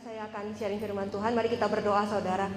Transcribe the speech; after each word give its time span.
saya 0.00 0.24
akan 0.32 0.56
sharing 0.56 0.80
firman 0.80 1.12
Tuhan. 1.12 1.36
Mari 1.36 1.52
kita 1.52 1.68
berdoa, 1.68 2.08
saudara. 2.08 2.48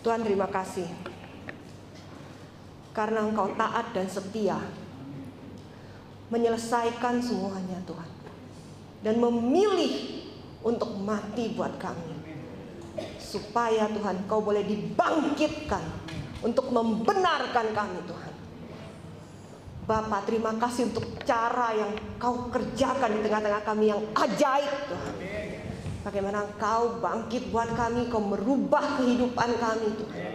Tuhan 0.00 0.20
terima 0.26 0.48
kasih 0.50 0.88
karena 2.90 3.22
Engkau 3.22 3.54
taat 3.54 3.94
dan 3.94 4.08
setia 4.10 4.58
menyelesaikan 6.32 7.22
semuanya 7.22 7.78
Tuhan 7.86 8.10
dan 9.06 9.14
memilih 9.20 10.24
untuk 10.66 10.96
mati 10.98 11.52
buat 11.54 11.78
kami 11.78 12.16
supaya 13.20 13.86
Tuhan 13.92 14.26
Kau 14.26 14.42
boleh 14.42 14.64
dibangkitkan 14.64 15.84
untuk 16.40 16.72
membenarkan 16.72 17.66
kami 17.76 18.00
Tuhan. 18.08 18.29
Bapak 19.90 20.22
terima 20.22 20.54
kasih 20.54 20.94
untuk 20.94 21.02
cara 21.26 21.74
yang 21.74 21.90
kau 22.14 22.46
kerjakan 22.46 23.10
di 23.10 23.26
tengah-tengah 23.26 23.62
kami 23.66 23.90
yang 23.90 23.98
ajaib 24.14 24.86
Tuhan. 24.86 25.14
Bagaimana 26.06 26.46
kau 26.62 27.02
bangkit 27.02 27.50
buat 27.50 27.74
kami, 27.74 28.06
kau 28.06 28.22
merubah 28.22 29.02
kehidupan 29.02 29.50
kami 29.58 29.88
Tuhan. 29.98 30.30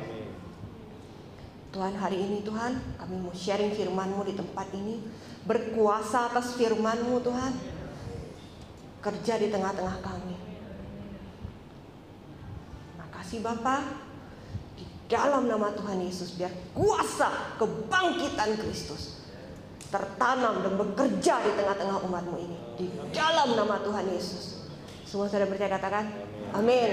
Tuhan 1.72 1.94
hari 1.96 2.20
ini 2.20 2.44
Tuhan 2.44 3.00
kami 3.00 3.16
mau 3.16 3.32
sharing 3.32 3.72
firmanmu 3.72 4.28
di 4.28 4.36
tempat 4.36 4.68
ini. 4.76 5.00
Berkuasa 5.48 6.36
atas 6.36 6.60
firmanmu 6.60 7.24
Tuhan. 7.24 7.54
Kerja 9.00 9.40
di 9.40 9.48
tengah-tengah 9.56 10.04
kami. 10.04 10.36
Terima 12.92 13.08
kasih 13.08 13.40
Bapak. 13.40 13.88
Di 14.76 14.84
dalam 15.08 15.48
nama 15.48 15.72
Tuhan 15.72 16.04
Yesus 16.04 16.36
biar 16.36 16.52
kuasa 16.76 17.56
kebangkitan 17.56 18.60
Kristus 18.60 19.25
tertanam 19.90 20.64
dan 20.66 20.74
bekerja 20.76 21.36
di 21.46 21.52
tengah-tengah 21.56 22.04
umatmu 22.06 22.38
ini. 22.40 22.58
Di 22.76 22.86
dalam 23.14 23.56
nama 23.56 23.80
Tuhan 23.82 24.06
Yesus. 24.12 24.56
Semua 25.06 25.30
saudara 25.30 25.48
percaya 25.48 25.70
katakan? 25.72 26.12
Amin. 26.52 26.92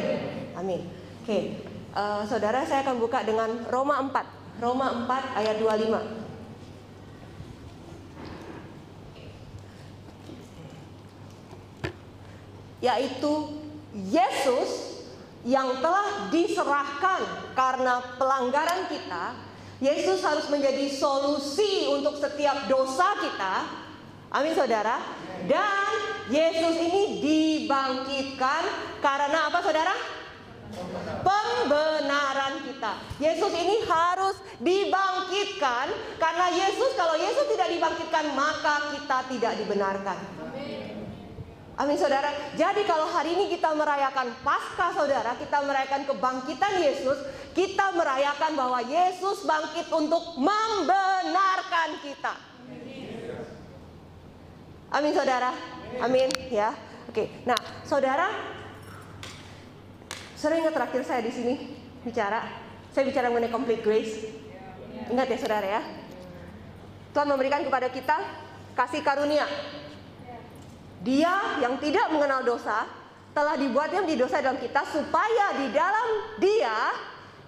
Amin. 0.55 0.81
Oke, 1.23 1.63
uh, 1.95 2.27
saudara 2.27 2.67
saya 2.67 2.83
akan 2.83 2.99
buka 2.99 3.23
dengan 3.23 3.63
Roma 3.71 4.03
4. 4.11 4.63
Roma 4.63 5.07
4 5.07 5.39
ayat 5.39 5.57
25. 5.59 6.03
Yaitu 12.83 13.33
Yesus 13.95 14.99
yang 15.43 15.83
telah 15.83 16.31
diserahkan 16.31 17.21
karena 17.55 18.03
pelanggaran 18.19 18.87
kita 18.87 19.35
Yesus 19.83 20.23
harus 20.23 20.47
menjadi 20.47 20.87
solusi 20.95 21.91
untuk 21.91 22.15
setiap 22.23 22.71
dosa 22.71 23.19
kita. 23.19 23.55
Amin 24.31 24.55
saudara. 24.55 25.03
Dan 25.51 25.93
Yesus 26.31 26.79
ini 26.79 27.19
dibangkitkan 27.19 28.63
karena 29.03 29.51
apa 29.51 29.59
saudara? 29.59 29.91
Pembenaran 31.27 32.63
kita. 32.63 32.95
Yesus 33.19 33.51
ini 33.59 33.83
harus 33.91 34.39
dibangkitkan 34.63 35.91
karena 36.17 36.47
Yesus 36.55 36.95
kalau 36.95 37.19
Yesus 37.19 37.51
tidak 37.51 37.75
dibangkitkan 37.75 38.25
maka 38.39 38.95
kita 38.95 39.19
tidak 39.35 39.53
dibenarkan. 39.59 40.17
Amin 40.47 40.92
saudara. 41.97 42.31
Jadi 42.53 42.83
kalau 42.85 43.09
hari 43.09 43.33
ini 43.33 43.45
kita 43.57 43.73
merayakan 43.73 44.35
Paskah 44.45 44.93
saudara, 44.93 45.33
kita 45.41 45.65
merayakan 45.65 46.05
kebangkitan 46.05 46.73
Yesus, 46.79 47.19
kita 47.57 47.97
merayakan 47.97 48.53
bahwa 48.57 48.81
Yesus 48.85 49.45
bangkit 49.49 49.89
untuk 49.89 50.37
membenarkan 50.37 51.89
kita. 52.05 52.35
Amin 54.93 55.13
saudara. 55.17 55.57
Amin 56.05 56.29
ya. 56.53 56.77
Oke. 57.09 57.29
Nah, 57.49 57.57
saudara 57.89 58.29
sering 60.37 60.65
ingat 60.65 60.75
terakhir 60.77 61.03
saya 61.09 61.25
di 61.25 61.33
sini 61.33 61.55
bicara, 62.05 62.45
saya 62.93 63.09
bicara 63.09 63.33
mengenai 63.33 63.53
complete 63.53 63.81
grace. 63.81 64.29
Ingat 65.09 65.29
ya 65.33 65.39
saudara 65.41 65.67
ya. 65.67 65.83
Tuhan 67.13 67.29
memberikan 67.29 67.65
kepada 67.65 67.89
kita 67.89 68.17
kasih 68.77 69.01
karunia. 69.05 69.45
Dia 71.03 71.59
yang 71.59 71.83
tidak 71.83 72.15
mengenal 72.15 72.47
dosa 72.47 72.87
telah 73.35 73.59
dibuatnya 73.59 74.07
menjadi 74.07 74.21
dosa 74.23 74.37
dalam 74.39 74.59
kita 74.63 74.87
supaya 74.87 75.59
di 75.59 75.67
dalam 75.75 76.09
dia 76.39 76.95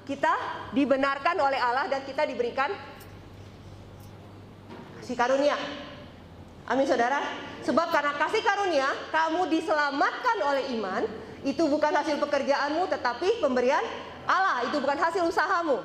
kita 0.04 0.32
dibenarkan 0.74 1.38
oleh 1.38 1.60
Allah 1.60 1.86
dan 1.86 2.02
kita 2.02 2.26
diberikan 2.26 2.72
kasih 5.00 5.16
karunia. 5.16 5.56
Amin 6.64 6.88
saudara. 6.88 7.20
Sebab 7.62 7.92
karena 7.92 8.12
kasih 8.16 8.40
karunia 8.40 8.88
kamu 9.12 9.48
diselamatkan 9.52 10.36
oleh 10.42 10.64
iman. 10.74 11.04
Itu 11.44 11.68
bukan 11.68 11.92
hasil 11.92 12.16
pekerjaanmu 12.24 12.88
tetapi 12.88 13.44
pemberian 13.44 13.84
Allah. 14.24 14.64
Itu 14.64 14.80
bukan 14.80 14.96
hasil 14.96 15.28
usahamu. 15.28 15.84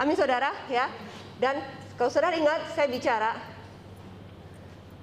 Amin 0.00 0.16
saudara 0.16 0.48
ya. 0.72 0.88
Dan 1.36 1.60
kalau 2.00 2.08
saudara 2.08 2.32
ingat 2.40 2.72
saya 2.72 2.88
bicara 2.88 3.51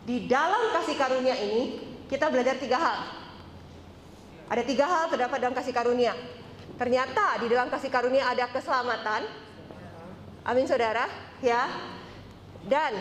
di 0.03 0.27
dalam 0.27 0.71
kasih 0.75 0.95
karunia 0.95 1.35
ini 1.35 1.79
kita 2.09 2.27
belajar 2.27 2.57
tiga 2.57 2.77
hal. 2.79 2.99
Ada 4.49 4.63
tiga 4.65 4.85
hal 4.89 5.05
terdapat 5.13 5.37
dalam 5.37 5.55
kasih 5.55 5.73
karunia. 5.75 6.17
Ternyata 6.79 7.43
di 7.43 7.47
dalam 7.51 7.69
kasih 7.69 7.91
karunia 7.93 8.25
ada 8.25 8.49
keselamatan. 8.49 9.27
Amin 10.47 10.65
saudara, 10.65 11.05
ya. 11.43 11.69
Dan 12.65 12.97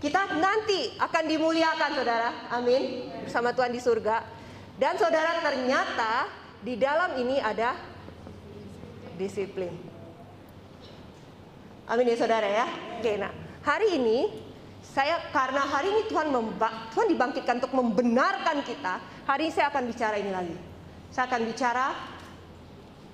kita 0.00 0.40
nanti 0.40 0.96
akan 0.98 1.24
dimuliakan 1.28 1.90
saudara. 1.94 2.48
Amin. 2.50 3.12
Bersama 3.22 3.54
Tuhan 3.54 3.70
di 3.70 3.78
surga. 3.78 4.24
Dan 4.80 4.96
saudara 4.96 5.44
ternyata 5.44 6.26
di 6.64 6.74
dalam 6.80 7.20
ini 7.20 7.36
ada 7.36 7.76
disiplin. 9.20 9.76
Amin 11.84 12.08
ya 12.08 12.16
saudara 12.16 12.48
ya. 12.48 12.66
Oke, 12.98 13.20
nah 13.20 13.30
hari 13.60 14.00
ini 14.00 14.49
saya 14.90 15.22
karena 15.30 15.62
hari 15.62 15.86
ini 15.94 16.02
Tuhan 16.10 16.34
memba, 16.34 16.90
Tuhan 16.90 17.06
dibangkitkan 17.14 17.62
untuk 17.62 17.74
membenarkan 17.78 18.66
kita. 18.66 18.98
Hari 19.22 19.46
ini 19.46 19.52
saya 19.54 19.70
akan 19.70 19.86
bicara 19.86 20.18
ini 20.18 20.34
lagi. 20.34 20.56
Saya 21.14 21.30
akan 21.30 21.46
bicara 21.46 21.94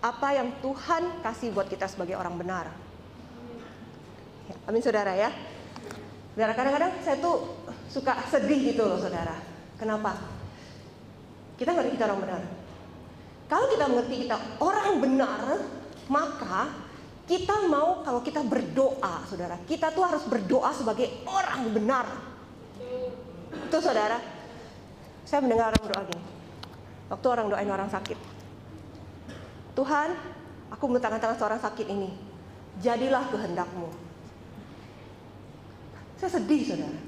apa 0.00 0.28
yang 0.32 0.48
Tuhan 0.64 1.20
kasih 1.20 1.52
buat 1.52 1.68
kita 1.68 1.84
sebagai 1.84 2.16
orang 2.16 2.40
benar. 2.40 2.72
Ya, 4.48 4.56
amin 4.72 4.80
saudara 4.80 5.12
ya. 5.12 5.28
Saudara 6.32 6.52
kadang-kadang 6.56 6.92
saya 7.04 7.20
tuh 7.20 7.60
suka 7.92 8.24
sedih 8.32 8.72
gitu 8.72 8.88
loh 8.88 8.96
saudara. 8.96 9.36
Kenapa? 9.76 10.16
Kita 11.60 11.76
ngerti 11.76 12.00
kita 12.00 12.08
orang 12.08 12.20
benar. 12.24 12.42
Kalau 13.52 13.66
kita 13.68 13.84
mengerti 13.84 14.14
kita 14.24 14.36
orang 14.64 14.90
benar, 14.96 15.60
maka 16.08 16.85
kita 17.26 17.66
mau 17.66 18.06
kalau 18.06 18.22
kita 18.22 18.38
berdoa, 18.46 19.26
saudara, 19.26 19.58
kita 19.66 19.90
tuh 19.90 20.06
harus 20.06 20.22
berdoa 20.30 20.70
sebagai 20.70 21.26
orang 21.26 21.74
benar. 21.74 22.06
Itu 23.66 23.78
saudara. 23.82 24.22
Saya 25.26 25.42
mendengar 25.42 25.74
orang 25.74 25.82
berdoa 25.82 26.02
gini. 26.06 26.24
Waktu 27.10 27.26
orang 27.26 27.46
doain 27.50 27.66
orang 27.66 27.90
sakit. 27.90 28.18
Tuhan, 29.74 30.08
aku 30.70 30.84
tangan 31.02 31.18
tangan 31.18 31.38
seorang 31.38 31.58
sakit 31.58 31.86
ini. 31.90 32.14
Jadilah 32.78 33.26
kehendakmu. 33.34 33.90
Saya 36.22 36.30
sedih, 36.30 36.62
saudara. 36.62 37.00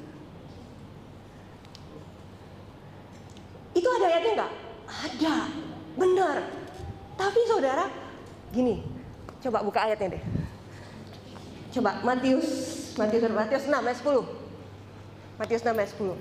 Itu 3.70 3.86
ada 3.86 4.04
ayatnya 4.10 4.32
enggak? 4.34 4.52
Ada. 4.90 5.36
Benar. 5.94 6.36
Tapi 7.14 7.40
saudara, 7.46 7.86
gini, 8.50 8.97
Coba 9.38 9.62
buka 9.62 9.86
ayatnya 9.86 10.18
deh. 10.18 10.24
Coba 11.74 12.02
Matius 12.02 12.48
Matius 12.98 13.22
Matius 13.30 13.64
6 13.66 13.74
ayat 13.74 13.98
10. 14.02 15.38
Matius 15.38 15.62
6 15.62 15.78
ayat 15.78 15.90
10. 15.94 16.18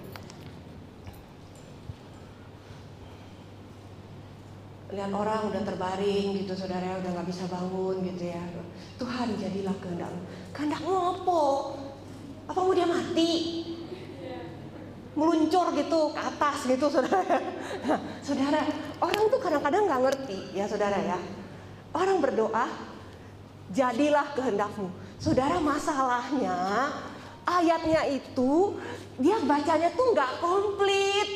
Lihat 4.88 5.12
orang 5.12 5.42
udah 5.52 5.62
terbaring 5.68 6.28
gitu 6.46 6.54
saudara 6.56 6.96
udah 7.04 7.12
nggak 7.12 7.28
bisa 7.28 7.44
bangun 7.50 8.06
gitu 8.06 8.24
ya. 8.31 8.44
Tuhan 9.02 9.36
jadilah 9.36 9.75
kehendakmu. 9.84 10.22
Kehendakmu 10.56 10.94
apa? 10.96 11.42
Apa 12.48 12.60
mau 12.64 12.72
dia 12.72 12.88
mati? 12.88 13.34
meluncur 15.18 15.74
gitu 15.74 16.14
ke 16.14 16.22
atas 16.22 16.58
gitu 16.69 16.86
saudara. 16.94 17.42
Nah, 17.90 18.00
saudara, 18.22 18.62
orang 19.02 19.24
tuh 19.34 19.40
kadang-kadang 19.42 19.90
nggak 19.90 20.02
ngerti 20.06 20.54
ya 20.54 20.69
saudara 20.69 21.02
ya. 21.02 21.18
Orang 21.98 22.22
berdoa, 22.22 22.69
jadilah 23.72 24.28
kehendakmu. 24.36 24.88
Saudara 25.18 25.58
masalahnya 25.58 26.94
ayatnya 27.48 28.06
itu 28.12 28.78
dia 29.18 29.40
bacanya 29.44 29.90
tuh 29.96 30.14
nggak 30.14 30.31
komplit. 30.44 31.30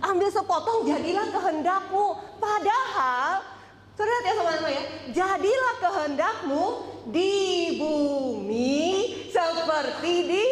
Ambil 0.00 0.32
sepotong 0.32 0.88
jadilah 0.88 1.28
kehendakmu. 1.28 2.16
Padahal 2.40 3.44
saudara 3.92 4.20
ya 4.24 4.32
sama-sama 4.38 4.68
ya. 4.72 4.82
Jadilah 5.12 5.74
kehendakmu 5.76 6.64
di 7.12 7.34
bumi 7.76 8.80
seperti 9.28 10.14
di 10.24 10.44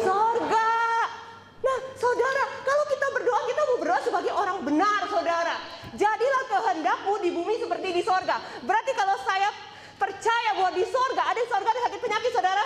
sorga. 0.00 0.70
Nah, 1.60 1.78
saudara, 1.92 2.44
kalau 2.64 2.84
kita 2.88 3.06
berdoa, 3.12 3.40
kita 3.44 3.62
mau 3.68 3.76
berdoa 3.84 4.00
sebagai 4.00 4.32
orang 4.32 4.58
benar, 4.64 5.00
saudara. 5.12 5.60
Jadilah 5.92 6.44
kehendakmu 6.48 7.20
di 7.20 7.30
bumi 7.36 7.54
seperti 7.60 7.88
di 7.92 8.00
sorga. 8.00 8.40
Berarti 8.64 8.79
bahwa 10.70 10.78
di 10.78 10.86
sorga, 10.86 11.22
ada 11.26 11.40
di 11.42 11.50
sorga 11.50 11.68
ada 11.74 11.82
sakit 11.90 11.98
penyakit, 11.98 12.30
saudara? 12.30 12.64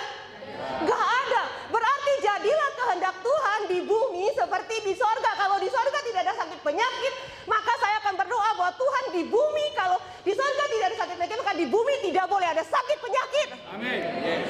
Gak 0.84 1.04
ada. 1.24 1.42
Berarti 1.72 2.12
jadilah 2.20 2.70
kehendak 2.76 3.16
Tuhan 3.24 3.60
di 3.72 3.78
bumi 3.80 4.28
seperti 4.36 4.74
di 4.84 4.92
sorga. 4.92 5.32
Kalau 5.40 5.56
di 5.56 5.72
sorga 5.72 5.98
tidak 6.04 6.20
ada 6.28 6.34
sakit 6.36 6.60
penyakit, 6.60 7.12
maka 7.48 7.72
saya 7.80 7.96
akan 8.04 8.14
berdoa 8.20 8.50
bahwa 8.60 8.72
Tuhan 8.76 9.04
di 9.16 9.22
bumi, 9.32 9.66
kalau 9.72 9.96
di 10.20 10.36
sorga 10.36 10.64
tidak 10.68 10.86
ada 10.92 10.96
sakit 11.00 11.14
penyakit, 11.16 11.38
maka 11.40 11.54
di 11.56 11.66
bumi 11.72 11.94
tidak 12.04 12.26
boleh 12.28 12.44
ada 12.44 12.60
sakit 12.60 12.98
penyakit. 13.00 13.48
Amin. 13.72 14.00
Yes. 14.20 14.44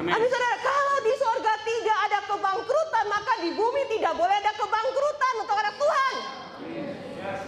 Amin. 0.00 0.08
Amin 0.08 0.28
saudara, 0.32 0.56
kalau 0.64 0.96
di 1.04 1.14
sorga 1.20 1.52
tidak 1.68 1.98
ada 2.08 2.18
kebangkrutan, 2.24 3.04
maka 3.12 3.32
di 3.44 3.50
bumi 3.52 3.82
tidak 3.92 4.16
boleh 4.16 4.36
ada 4.40 4.52
kebangkrutan 4.56 5.34
untuk 5.44 5.56
anak 5.60 5.74
Tuhan. 5.76 6.14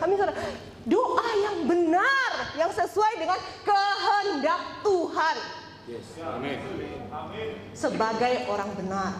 Amin 0.04 0.16
saudara. 0.20 0.69
Doa 0.81 1.28
yang 1.37 1.69
benar, 1.69 2.32
yang 2.56 2.72
sesuai 2.72 3.12
dengan 3.20 3.37
kehendak 3.69 4.81
Tuhan 4.81 5.37
Yes. 5.90 6.06
Amin. 6.22 7.60
Sebagai 7.80 8.44
orang 8.52 8.70
benar. 8.76 9.16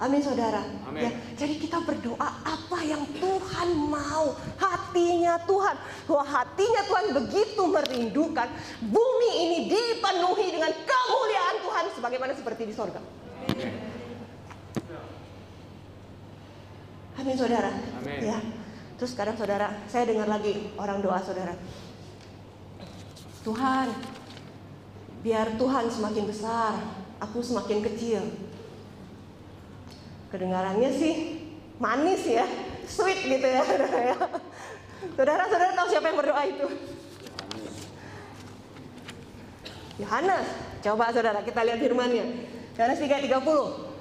Amin 0.00 0.24
saudara. 0.24 0.64
Amin. 0.88 1.04
Ya, 1.04 1.10
jadi 1.36 1.60
kita 1.60 1.84
berdoa 1.84 2.28
apa 2.40 2.78
yang 2.88 3.04
Tuhan 3.20 3.68
mau, 3.76 4.32
hatinya 4.56 5.36
Tuhan. 5.44 5.76
Bahwa 6.08 6.24
hatinya 6.24 6.82
Tuhan 6.88 7.06
begitu 7.12 7.62
merindukan 7.68 8.48
bumi 8.80 9.30
ini 9.44 9.58
dipenuhi 9.68 10.56
dengan 10.56 10.72
kemuliaan 10.72 11.56
Tuhan 11.60 11.84
sebagaimana 11.92 12.32
seperti 12.32 12.64
di 12.64 12.72
sorga. 12.72 13.04
Amin 17.20 17.36
saudara. 17.36 17.68
Amin. 18.00 18.20
Ya. 18.24 18.40
Terus 18.96 19.12
sekarang 19.12 19.36
saudara, 19.36 19.84
saya 19.84 20.08
dengar 20.08 20.28
lagi 20.32 20.72
orang 20.80 21.04
doa 21.04 21.20
saudara. 21.20 21.52
Tuhan, 23.44 23.88
biar 25.20 25.56
Tuhan 25.60 25.84
semakin 25.92 26.24
besar, 26.24 26.72
aku 27.20 27.44
semakin 27.44 27.84
kecil. 27.84 28.22
Kedengarannya 30.32 30.90
sih 30.94 31.14
manis 31.76 32.22
ya, 32.24 32.46
sweet 32.86 33.26
gitu 33.26 33.46
ya, 33.46 33.62
ya. 34.14 34.16
Saudara-saudara 35.16 35.72
tahu 35.76 35.88
siapa 35.88 36.06
yang 36.12 36.18
berdoa 36.20 36.42
itu? 36.44 36.66
Yohanes. 40.00 40.46
Coba 40.80 41.12
saudara 41.12 41.44
kita 41.44 41.60
lihat 41.60 41.80
firmannya. 41.80 42.24
Yohanes 42.76 43.00
3:30. 43.00 43.92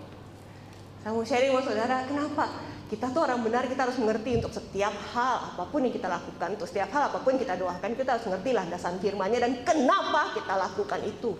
Saya 1.00 1.12
mau 1.16 1.24
sharing 1.24 1.52
sama 1.56 1.64
saudara, 1.64 1.98
kenapa? 2.08 2.46
Kita 2.90 3.14
tuh 3.14 3.22
orang 3.22 3.46
benar, 3.46 3.70
kita 3.70 3.86
harus 3.86 4.02
mengerti 4.02 4.42
untuk 4.42 4.50
setiap 4.50 4.90
hal 5.14 5.54
apa 5.54 5.70
pun 5.70 5.86
yang 5.86 5.94
kita 5.94 6.10
lakukan, 6.10 6.58
untuk 6.58 6.66
setiap 6.66 6.90
hal 6.90 7.14
apa 7.14 7.22
pun 7.22 7.38
yang 7.38 7.46
kita 7.46 7.54
doakan, 7.62 7.94
kita 7.94 8.18
harus 8.18 8.26
mengerti 8.26 8.50
landasan 8.50 8.98
firmannya 8.98 9.38
dan 9.38 9.52
kenapa 9.62 10.34
kita 10.34 10.58
lakukan 10.58 11.00
itu. 11.06 11.38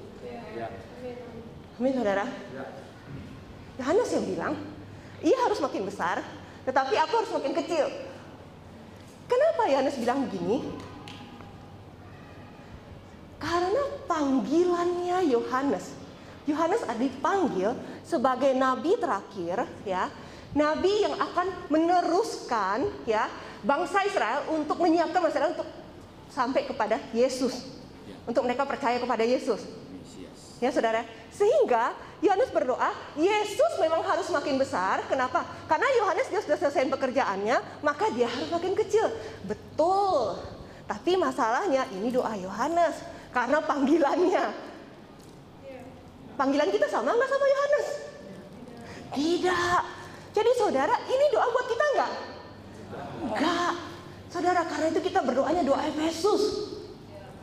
Ya. 0.54 0.70
Amin 1.82 1.98
saudara. 1.98 2.30
Yohanes 3.82 4.10
yang 4.14 4.26
bilang, 4.30 4.54
ia 5.26 5.38
harus 5.42 5.58
makin 5.58 5.90
besar, 5.90 6.22
tetapi 6.70 6.94
aku 7.02 7.14
harus 7.18 7.32
makin 7.34 7.58
kecil. 7.58 7.86
Kenapa 9.26 9.62
Yohanes 9.74 9.98
bilang 9.98 10.30
begini? 10.30 10.70
Karena 13.42 13.84
panggilannya 14.06 15.18
Yohanes. 15.34 15.98
Yohanes 16.46 16.86
dipanggil 16.98 17.74
sebagai 18.06 18.54
nabi 18.54 19.00
terakhir 19.02 19.66
ya. 19.82 20.14
Nabi 20.58 21.06
yang 21.06 21.14
akan 21.14 21.70
meneruskan 21.70 22.90
ya 23.06 23.30
bangsa 23.62 24.02
Israel 24.08 24.50
untuk 24.50 24.82
menyiapkan 24.82 25.22
masalah 25.22 25.54
untuk 25.54 25.68
sampai 26.34 26.66
kepada 26.66 26.98
Yesus. 27.14 27.78
Untuk 28.26 28.46
mereka 28.46 28.66
percaya 28.66 28.98
kepada 29.02 29.26
Yesus. 29.26 29.62
Mesias. 29.90 30.62
Ya 30.62 30.70
saudara, 30.70 31.02
sehingga 31.34 31.94
Yohanes 32.22 32.54
berdoa, 32.54 32.94
Yesus 33.18 33.74
memang 33.82 34.06
harus 34.06 34.30
makin 34.30 34.58
besar. 34.62 35.02
Kenapa? 35.10 35.46
Karena 35.66 35.88
Yohanes 35.98 36.30
dia 36.30 36.42
sudah 36.46 36.58
selesai 36.62 36.90
pekerjaannya, 36.94 37.82
maka 37.82 38.10
dia 38.14 38.30
harus 38.30 38.50
makin 38.54 38.78
kecil. 38.78 39.10
Betul. 39.46 40.38
Tapi 40.90 41.18
masalahnya 41.18 41.86
ini 41.94 42.10
doa 42.10 42.34
Yohanes 42.38 42.98
karena 43.30 43.62
panggilannya. 43.62 44.46
Panggilan 46.34 46.70
kita 46.74 46.88
sama 46.90 47.14
nggak 47.14 47.30
sama 47.30 47.46
Yohanes? 47.46 47.88
Tidak. 49.14 49.99
Jadi 50.40 50.52
saudara, 50.56 50.96
ini 51.12 51.26
doa 51.36 51.52
buat 51.52 51.68
kita 51.68 51.86
nggak? 52.00 52.12
Enggak. 53.28 53.74
Saudara, 54.32 54.64
karena 54.64 54.88
itu 54.88 55.02
kita 55.04 55.20
berdoanya 55.20 55.68
doa 55.68 55.84
Efesus. 55.84 56.72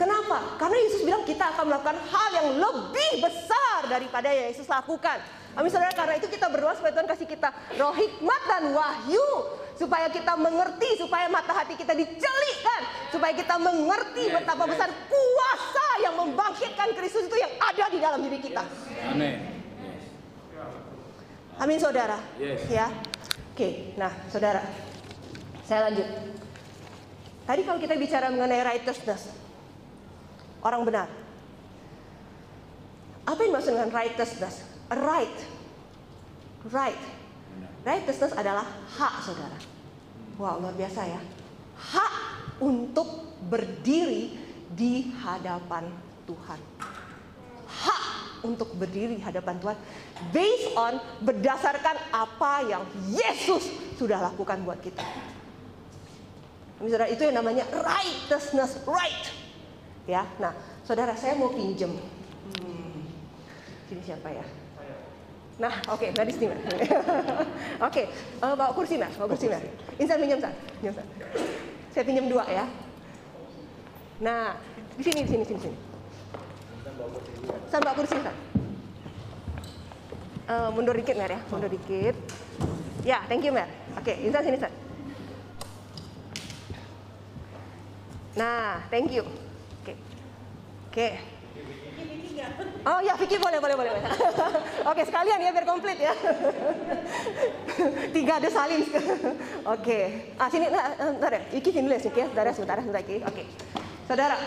Kenapa? 0.01 0.57
Karena 0.57 0.77
Yesus 0.81 1.05
bilang 1.05 1.25
kita 1.29 1.57
akan 1.57 1.73
melakukan 1.73 1.97
hal 2.09 2.29
yang 2.41 2.49
lebih 2.57 3.21
besar 3.21 3.85
daripada 3.89 4.33
yang 4.33 4.49
Yesus 4.49 4.65
lakukan. 4.69 5.21
Amin 5.57 5.73
saudara, 5.73 5.93
karena 5.93 6.21
itu 6.21 6.29
kita 6.29 6.53
berdoa 6.53 6.77
supaya 6.77 6.93
Tuhan 6.93 7.09
kasih 7.09 7.29
kita 7.29 7.49
roh 7.77 7.93
hikmat 7.93 8.43
dan 8.49 8.65
wahyu. 8.73 9.29
Supaya 9.77 10.09
kita 10.09 10.33
mengerti, 10.41 10.97
supaya 10.97 11.29
mata 11.29 11.53
hati 11.53 11.77
kita 11.77 11.93
dicelikkan. 11.93 12.81
Supaya 13.13 13.37
kita 13.37 13.61
mengerti 13.61 14.33
betapa 14.33 14.65
besar 14.65 14.89
kuasa 14.89 15.89
yang 16.01 16.17
membangkitkan 16.17 16.97
Kristus 16.97 17.29
itu 17.29 17.37
yang 17.37 17.53
ada 17.61 17.85
di 17.93 17.99
dalam 18.01 18.21
diri 18.25 18.41
kita. 18.41 18.65
Amin. 19.13 19.56
Amin 21.57 21.81
saudara. 21.81 22.21
Yes. 22.37 22.69
Ya. 22.69 22.93
Oke, 23.57 23.97
nah 23.97 24.13
saudara. 24.29 24.61
Saya 25.65 25.89
lanjut. 25.89 26.09
Tadi 27.47 27.61
kalau 27.65 27.79
kita 27.81 27.97
bicara 27.97 28.29
mengenai 28.29 28.63
righteousness. 28.63 29.33
Orang 30.61 30.85
benar. 30.85 31.09
Apa 33.27 33.39
yang 33.43 33.57
dimaksud 33.57 33.73
dengan 33.75 33.91
righteousness? 33.91 34.63
Right. 34.93 35.39
Right. 36.71 37.03
Righteousness 37.87 38.35
adalah 38.35 38.67
hak 38.99 39.15
saudara. 39.25 39.59
Wow, 40.37 40.61
luar 40.61 40.75
biasa 40.77 41.01
ya. 41.07 41.21
Hak 41.79 42.13
untuk 42.61 43.39
berdiri 43.49 44.37
di 44.75 45.09
hadapan 45.23 45.89
Tuhan 46.27 46.61
hak 47.67 48.03
untuk 48.43 48.75
berdiri 48.77 49.17
di 49.17 49.25
hadapan 49.25 49.57
Tuhan 49.63 49.77
based 50.33 50.69
on 50.77 50.99
berdasarkan 51.23 51.97
apa 52.13 52.53
yang 52.67 52.83
Yesus 53.09 53.69
sudah 53.97 54.21
lakukan 54.21 54.61
buat 54.67 54.81
kita. 54.81 55.05
Saudara, 56.77 57.09
itu 57.09 57.25
yang 57.25 57.41
namanya 57.41 57.65
righteousness, 57.73 58.77
right. 58.85 59.33
Ya, 60.05 60.29
nah, 60.37 60.53
saudara 60.85 61.17
saya 61.17 61.33
mau 61.35 61.49
pinjem. 61.49 61.89
Hmm, 62.61 63.01
Sini 63.89 64.03
siapa 64.05 64.29
ya? 64.29 64.45
Nah, 65.57 65.73
oke, 65.89 66.13
okay, 66.13 66.25
di 66.29 66.35
sini. 66.37 66.53
Oke, 67.89 68.03
eh, 68.13 68.55
bawa 68.61 68.77
kursi 68.77 69.01
mas, 69.01 69.17
bawa 69.17 69.33
kursi 69.33 69.49
mas. 69.49 69.65
Insan 69.97 70.21
pinjam 70.21 70.37
san, 70.37 70.53
pinjam 70.79 71.01
san. 71.01 71.07
Saya 71.97 72.05
pinjam 72.05 72.29
dua 72.29 72.45
ya. 72.45 72.69
Nah, 74.21 74.61
di 75.01 75.03
sini, 75.05 75.25
di 75.25 75.31
sini, 75.33 75.45
sini, 75.49 75.61
sini. 75.65 75.77
San 77.71 77.81
bawa 77.85 77.95
kursi 77.95 78.17
san. 78.21 78.37
Eh, 80.47 80.69
mundur 80.71 80.95
dikit 80.95 81.19
Mer 81.19 81.31
ya, 81.37 81.41
mundur 81.51 81.71
dikit. 81.71 82.17
Ya, 83.03 83.19
thank 83.27 83.43
you 83.43 83.53
Mer. 83.53 83.67
Oke, 83.99 84.15
Insan 84.23 84.43
sini 84.47 84.59
San. 84.59 84.73
Nah, 88.37 88.85
thank 88.93 89.11
you. 89.11 89.25
Oke. 89.83 89.95
Oke. 90.93 91.09
Oh 92.87 93.03
ya, 93.03 93.19
Vicky 93.19 93.43
boleh, 93.43 93.59
boleh, 93.59 93.75
boleh. 93.75 93.91
Oke, 94.95 95.03
sekalian 95.03 95.43
ya 95.43 95.51
biar 95.51 95.67
komplit 95.67 95.99
ya. 95.99 96.15
Tiga 98.15 98.39
ada 98.39 98.47
saling. 98.47 98.87
Oke. 99.67 100.31
Ah, 100.39 100.47
sini, 100.47 100.71
nah, 100.71 100.95
bentar 100.95 101.33
ya. 101.35 101.43
Vicky 101.51 101.75
sini 101.75 101.91
dulu 101.91 101.99
ya, 101.99 102.03
Vicky 102.07 102.21
ya. 102.23 102.27
Saudara, 102.31 102.51
sebentar, 102.55 102.79
sebentar 102.79 103.03
lagi. 103.03 103.17
Oke. 103.27 103.43
Saudara. 104.07 104.39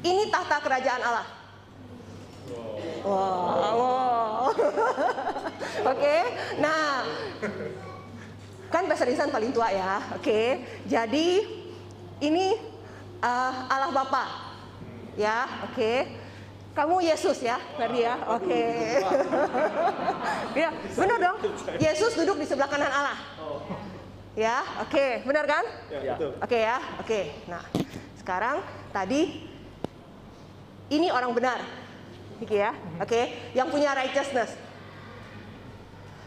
Ini 0.00 0.32
tahta 0.32 0.56
kerajaan 0.64 1.02
Allah. 1.04 1.26
Wow. 3.04 3.72
wow. 3.76 4.52
Oke. 5.92 6.16
Nah, 6.60 7.04
kan 8.72 8.84
bahasa 8.88 9.04
lisan 9.04 9.28
paling 9.28 9.52
tua 9.52 9.68
ya. 9.72 10.00
Oke. 10.16 10.64
Jadi 10.88 11.44
ini 12.24 12.56
eh, 13.20 13.52
Allah 13.68 13.92
Bapa. 13.92 14.50
Ya, 15.18 15.66
oke. 15.66 16.06
Kamu 16.70 17.02
Yesus 17.02 17.42
ya, 17.42 17.58
Ferdi 17.74 18.06
ya. 18.06 18.14
Oke. 18.30 18.62
ya, 20.62 20.70
benar 20.96 21.18
dong. 21.18 21.36
Yesus 21.82 22.14
duduk 22.14 22.38
di 22.40 22.46
sebelah 22.46 22.70
kanan 22.70 22.88
Allah. 22.88 23.18
Ya, 24.38 24.62
oke. 24.80 25.26
Benar 25.26 25.44
kan? 25.50 25.64
Ya, 25.90 26.14
betul. 26.14 26.30
Oke 26.38 26.58
ya, 26.62 26.78
oke. 27.02 27.20
Nah, 27.50 27.64
sekarang 28.22 28.62
tadi 28.94 29.49
Ini 30.90 31.14
orang 31.14 31.30
benar. 31.30 31.62
Oke 32.42 32.58
ya. 32.58 32.74
Oke, 32.98 33.30
yang 33.54 33.70
punya 33.70 33.94
righteousness. 33.94 34.58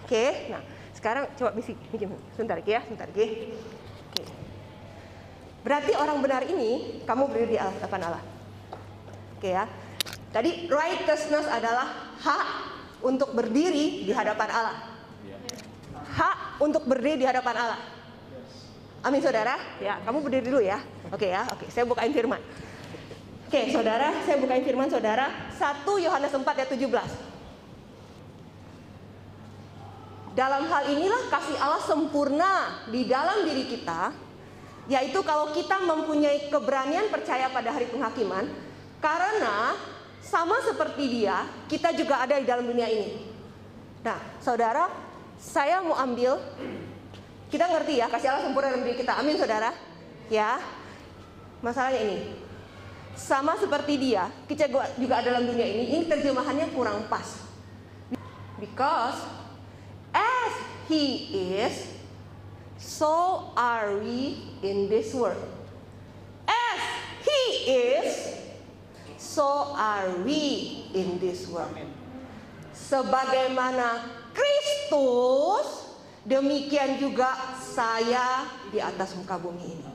Oke. 0.08 0.48
Nah, 0.56 0.64
sekarang 0.96 1.28
coba 1.36 1.52
misi. 1.52 1.76
Miki, 1.92 2.08
sebentar 2.32 2.56
ya, 2.64 2.80
sebentar 2.88 3.12
lagi. 3.12 3.52
Oke. 4.08 4.24
Berarti 5.68 5.92
orang 6.00 6.18
benar 6.24 6.48
ini 6.48 7.04
kamu 7.04 7.28
berdiri 7.28 7.56
di 7.56 7.60
hadapan 7.60 8.02
Allah. 8.08 8.24
Oke 9.36 9.52
ya. 9.52 9.68
Tadi 10.32 10.72
righteousness 10.72 11.46
adalah 11.52 12.16
hak 12.24 12.48
untuk 13.04 13.36
berdiri 13.36 14.08
di 14.08 14.12
hadapan 14.16 14.48
Allah. 14.48 14.78
Hak 16.14 16.64
untuk 16.64 16.88
berdiri 16.88 17.20
di 17.20 17.28
hadapan 17.28 17.68
Allah. 17.68 17.80
Amin 19.04 19.20
saudara. 19.20 19.60
Ya, 19.84 20.00
kamu 20.08 20.24
berdiri 20.24 20.44
dulu 20.48 20.64
ya. 20.64 20.80
Oke 21.12 21.28
ya. 21.28 21.44
Oke, 21.52 21.68
saya 21.68 21.84
bukain 21.84 22.16
firman. 22.16 22.40
Oke, 23.54 23.70
saudara, 23.70 24.10
saya 24.26 24.42
bukain 24.42 24.66
firman 24.66 24.90
saudara 24.90 25.30
1 25.62 25.86
Yohanes 25.86 26.34
4 26.34 26.42
ayat 26.42 26.74
17. 26.74 26.90
Dalam 30.34 30.66
hal 30.66 30.90
inilah 30.90 31.30
kasih 31.30 31.62
Allah 31.62 31.86
sempurna 31.86 32.82
di 32.90 33.06
dalam 33.06 33.46
diri 33.46 33.70
kita, 33.70 34.10
yaitu 34.90 35.22
kalau 35.22 35.54
kita 35.54 35.86
mempunyai 35.86 36.50
keberanian 36.50 37.14
percaya 37.14 37.46
pada 37.54 37.70
hari 37.70 37.94
penghakiman, 37.94 38.50
karena 38.98 39.78
sama 40.26 40.58
seperti 40.66 41.22
dia, 41.22 41.46
kita 41.70 41.94
juga 41.94 42.26
ada 42.26 42.42
di 42.42 42.50
dalam 42.50 42.66
dunia 42.66 42.90
ini. 42.90 43.22
Nah, 44.02 44.18
saudara, 44.42 44.90
saya 45.38 45.78
mau 45.86 45.94
ambil, 45.94 46.42
kita 47.54 47.70
ngerti 47.70 48.02
ya, 48.02 48.10
kasih 48.10 48.34
Allah 48.34 48.50
sempurna 48.50 48.74
dalam 48.74 48.82
diri 48.82 48.98
kita. 48.98 49.14
Amin, 49.14 49.38
saudara. 49.38 49.78
Ya, 50.34 50.58
masalahnya 51.62 52.02
ini, 52.02 52.43
sama 53.14 53.54
seperti 53.62 53.98
dia, 54.02 54.30
kita 54.50 54.66
juga 54.98 55.22
dalam 55.22 55.46
dunia 55.46 55.66
ini. 55.66 55.98
Ini 55.98 56.04
terjemahannya 56.10 56.74
kurang 56.74 57.06
pas. 57.08 57.46
Because 58.58 59.20
as 60.16 60.54
he 60.90 61.30
is, 61.62 61.94
so 62.80 63.50
are 63.54 64.00
we 64.02 64.40
in 64.66 64.90
this 64.90 65.14
world. 65.14 65.42
As 66.48 66.82
he 67.22 67.42
is, 67.70 68.40
so 69.20 69.76
are 69.78 70.10
we 70.26 70.88
in 70.96 71.22
this 71.22 71.46
world. 71.52 71.76
Sebagaimana 72.74 74.10
Kristus, 74.34 75.94
demikian 76.26 76.98
juga 76.98 77.36
saya 77.60 78.48
di 78.74 78.82
atas 78.82 79.14
muka 79.14 79.38
bumi 79.38 79.66
ini. 79.76 79.88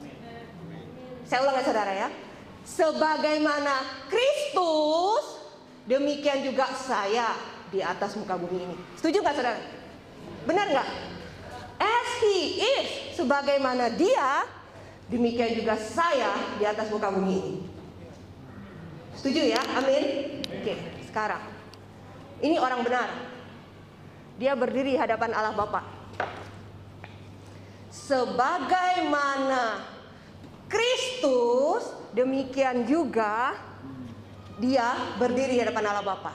Saya 1.27 1.45
ulang 1.45 1.57
ya 1.61 1.65
saudara 1.67 1.93
ya. 1.93 2.09
Sebagaimana 2.69 3.81
Kristus, 4.13 5.41
demikian 5.89 6.45
juga 6.45 6.69
saya 6.77 7.33
di 7.73 7.81
atas 7.81 8.13
muka 8.21 8.37
bumi 8.37 8.69
ini. 8.69 8.77
Setuju 9.01 9.25
nggak 9.25 9.37
saudara? 9.37 9.61
Benar 10.45 10.67
nggak? 10.69 10.89
As 11.79 12.11
he 12.21 12.61
is, 12.61 12.89
sebagaimana 13.17 13.89
dia, 13.97 14.45
demikian 15.09 15.57
juga 15.57 15.81
saya 15.81 16.37
di 16.61 16.65
atas 16.69 16.93
muka 16.93 17.09
bumi 17.09 17.35
ini. 17.35 17.55
Setuju 19.17 19.49
ya? 19.49 19.63
Amin. 19.75 20.39
Oke, 20.47 20.75
sekarang 21.09 21.59
ini 22.39 22.55
orang 22.59 22.87
benar. 22.87 23.11
Dia 24.39 24.55
berdiri 24.55 24.95
di 24.95 24.99
hadapan 24.99 25.35
Allah 25.35 25.51
Bapa. 25.51 25.83
Sebagaimana 27.91 29.83
Kristus, 30.71 31.98
demikian 32.13 32.85
juga 32.89 33.57
dia 34.59 34.95
berdiri 35.17 35.55
di 35.55 35.61
hadapan 35.63 35.95
Allah 35.95 36.05
Bapa. 36.05 36.33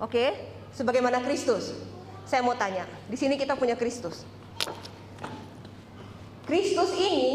Oke, 0.00 0.32
sebagaimana 0.72 1.20
Kristus. 1.20 1.74
Saya 2.24 2.46
mau 2.46 2.54
tanya, 2.54 2.86
di 3.10 3.18
sini 3.18 3.34
kita 3.34 3.58
punya 3.58 3.74
Kristus. 3.74 4.22
Kristus 6.46 6.90
ini 6.94 7.28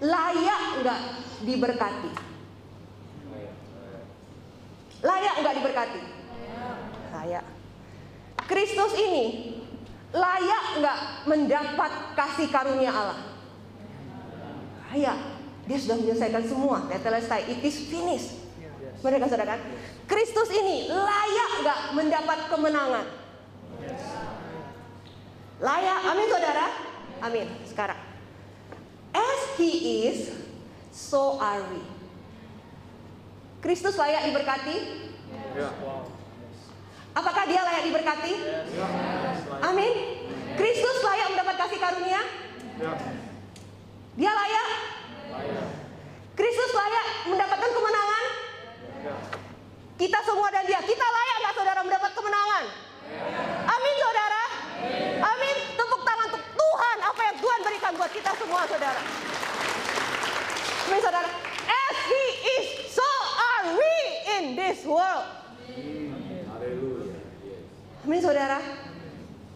layak 0.00 0.62
nggak 0.80 1.00
diberkati? 1.44 2.10
Layak 5.04 5.34
nggak 5.44 5.54
diberkati? 5.60 6.00
Layak. 7.12 7.44
Kristus 8.48 8.92
ini 8.96 9.24
layak 10.12 10.64
nggak 10.80 10.98
mendapat 11.28 11.92
kasih 12.16 12.48
karunia 12.48 12.92
Allah? 12.92 13.20
Layak. 14.92 15.31
Dia 15.72 15.80
sudah 15.80 15.96
menyelesaikan 16.04 16.44
semua. 16.44 16.84
Tetelestai, 16.84 17.48
it 17.48 17.64
is 17.64 17.88
finished. 17.88 18.36
Mereka 19.00 19.24
saudara 19.24 19.56
kan? 19.56 19.60
Kristus 20.04 20.52
ini 20.52 20.92
layak 20.92 21.50
nggak 21.64 21.80
mendapat 21.96 22.38
kemenangan? 22.52 23.08
Layak, 25.64 26.00
amin 26.12 26.26
saudara? 26.28 26.66
Amin. 27.24 27.48
Sekarang, 27.64 27.96
as 29.16 29.40
he 29.56 30.04
is, 30.12 30.36
so 30.92 31.40
are 31.40 31.64
we. 31.72 31.80
Kristus 33.64 33.96
layak 33.96 34.28
diberkati? 34.28 34.76
Apakah 37.16 37.48
dia 37.48 37.64
layak 37.64 37.88
diberkati? 37.88 38.32
Amin. 39.64 39.92
Kristus 40.52 41.00
layak 41.00 41.32
mendapat 41.32 41.56
kasih 41.64 41.80
karunia? 41.80 42.20
Dia 44.20 44.32
layak? 44.36 44.68
Kristus 46.32 46.70
layak 46.72 47.06
mendapatkan 47.28 47.70
kemenangan? 47.70 48.24
Kita 50.00 50.18
semua 50.26 50.48
dan 50.50 50.64
dia, 50.66 50.80
kita 50.82 51.06
layak 51.06 51.36
nggak 51.44 51.54
saudara 51.54 51.80
mendapat 51.84 52.10
kemenangan? 52.16 52.64
Amin 53.68 53.94
saudara. 54.00 54.42
Amin. 55.22 55.56
Tepuk 55.78 56.02
tangan 56.02 56.26
untuk 56.32 56.42
Tuhan 56.42 56.96
apa 57.04 57.20
yang 57.22 57.36
Tuhan 57.38 57.58
berikan 57.62 57.92
buat 57.94 58.10
kita 58.10 58.30
semua 58.34 58.62
saudara. 58.66 59.00
Amin 60.88 61.00
saudara. 61.00 61.28
As 61.68 61.96
he 62.10 62.24
is, 62.58 62.66
so 62.90 63.08
are 63.38 63.66
we 63.78 63.94
in 64.40 64.44
this 64.58 64.82
world. 64.82 65.26
Amin 68.02 68.18
saudara. 68.18 68.58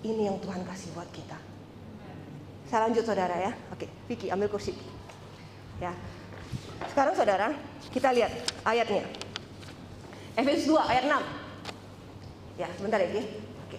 Ini 0.07 0.23
yang 0.31 0.39
Tuhan 0.39 0.63
kasih 0.63 0.95
buat 0.95 1.11
kita. 1.11 1.35
Saya 2.71 2.87
lanjut 2.87 3.03
saudara 3.03 3.35
ya. 3.35 3.53
Oke, 3.75 3.91
Vicky 4.07 4.31
ambil 4.31 4.47
kursi. 4.47 4.75
Ya. 5.77 5.93
Sekarang 6.89 7.13
saudara, 7.13 7.53
kita 7.93 8.13
lihat 8.13 8.33
ayatnya. 8.65 9.05
Efesus 10.37 10.69
2 10.69 10.81
ayat 10.81 11.05
6. 11.09 11.21
Ya, 12.57 12.69
sebentar 12.77 13.01
ya. 13.01 13.09
Oke. 13.69 13.79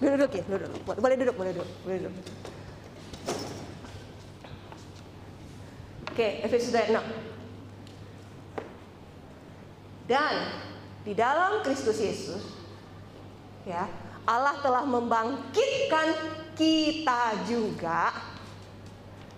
Duduk 0.00 0.16
duduk, 0.16 0.30
Ki. 0.32 0.40
Duduk. 0.48 0.70
Boleh 0.84 1.16
duduk, 1.16 1.36
boleh 1.36 1.52
duduk. 1.52 1.68
Boleh 1.84 1.98
duduk. 2.00 2.14
Oke, 6.12 6.40
Efesus 6.44 6.72
2 6.72 6.80
ayat 6.80 6.92
6. 6.96 7.36
Dan 10.06 10.34
di 11.02 11.12
dalam 11.12 11.66
Kristus 11.66 11.98
Yesus 11.98 12.40
ya, 13.66 13.90
Allah 14.24 14.54
telah 14.62 14.86
membangkitkan 14.86 16.08
kita 16.54 17.44
juga. 17.44 18.14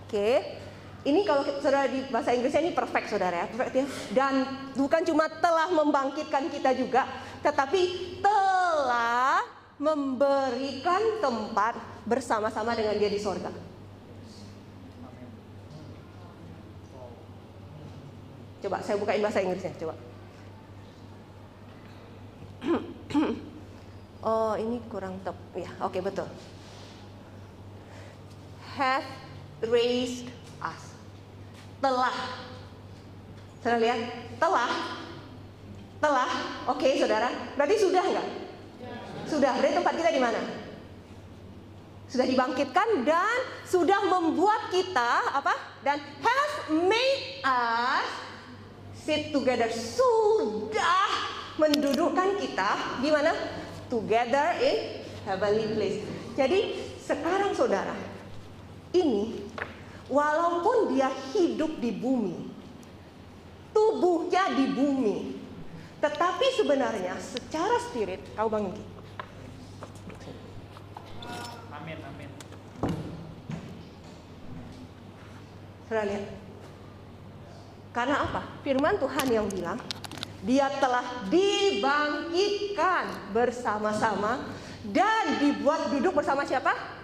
Oke. 0.06 0.67
Ini 1.06 1.22
kalau 1.22 1.46
saudara 1.62 1.86
di 1.86 2.02
bahasa 2.10 2.34
Inggrisnya 2.34 2.62
ini 2.66 2.74
perfect 2.74 3.06
saudara 3.06 3.44
ya, 3.44 3.46
perfect 3.46 3.74
ya. 3.74 3.86
Dan 4.10 4.42
bukan 4.74 5.06
cuma 5.06 5.30
telah 5.30 5.70
membangkitkan 5.70 6.50
kita 6.50 6.74
juga, 6.74 7.06
tetapi 7.38 8.18
telah 8.18 9.46
memberikan 9.78 11.22
tempat 11.22 11.78
bersama-sama 12.02 12.74
dengan 12.74 12.98
Dia 12.98 13.06
di 13.06 13.20
sorga. 13.22 13.54
Coba 18.58 18.82
saya 18.82 18.98
bukain 18.98 19.22
bahasa 19.22 19.38
Inggrisnya, 19.38 19.70
coba. 19.78 19.94
oh, 24.26 24.54
ini 24.58 24.82
kurang 24.90 25.22
tep. 25.22 25.38
Ya, 25.54 25.70
oke 25.78 26.02
betul. 26.02 26.26
Have 28.74 29.06
raised. 29.62 30.37
Telah. 31.78 32.16
Saudara 33.62 33.78
lihat? 33.78 34.00
Telah. 34.38 34.70
Telah. 35.98 36.30
Oke, 36.70 36.98
Saudara. 36.98 37.30
Berarti 37.54 37.76
sudah 37.78 38.02
nggak? 38.02 38.28
Sudah. 39.26 39.52
Berarti 39.58 39.74
tempat 39.78 39.94
kita 39.94 40.10
di 40.10 40.22
mana? 40.22 40.40
Sudah 42.08 42.24
dibangkitkan 42.24 43.04
dan 43.04 43.38
sudah 43.68 44.00
membuat 44.08 44.72
kita 44.72 45.28
apa? 45.28 45.54
Dan 45.84 46.00
has 46.00 46.52
made 46.72 47.44
us 47.44 48.08
sit 48.96 49.30
together. 49.30 49.68
Sudah 49.68 51.08
mendudukkan 51.60 52.40
kita 52.40 53.00
di 53.04 53.12
mana? 53.12 53.36
Together 53.92 54.56
in 54.60 55.04
heavenly 55.28 55.66
place. 55.76 55.98
Jadi 56.36 56.76
sekarang 57.00 57.56
saudara, 57.56 57.96
ini 58.92 59.47
walaupun 60.08 60.96
dia 60.96 61.12
hidup 61.36 61.76
di 61.78 61.92
bumi, 61.92 62.48
tubuhnya 63.72 64.56
di 64.56 64.66
bumi. 64.72 65.18
Tetapi 65.98 66.46
sebenarnya 66.56 67.18
secara 67.18 67.76
spirit, 67.90 68.22
kau 68.38 68.48
bangun 68.48 68.72
Ki. 68.72 68.84
Amin, 71.74 71.98
amin. 72.02 72.30
Saudara 75.86 76.06
lihat. 76.06 76.24
Karena 77.90 78.16
apa? 78.22 78.40
Firman 78.62 78.94
Tuhan 79.02 79.26
yang 79.26 79.50
bilang, 79.50 79.82
dia 80.46 80.70
telah 80.78 81.02
dibangkitkan 81.26 83.34
bersama-sama 83.34 84.54
dan 84.86 85.42
dibuat 85.42 85.90
duduk 85.90 86.14
bersama 86.14 86.46
siapa? 86.46 86.97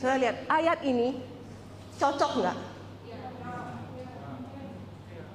Saudara 0.00 0.16
lihat, 0.16 0.36
ayat 0.48 0.80
ini 0.80 1.20
cocok 2.00 2.40
nggak? 2.40 2.56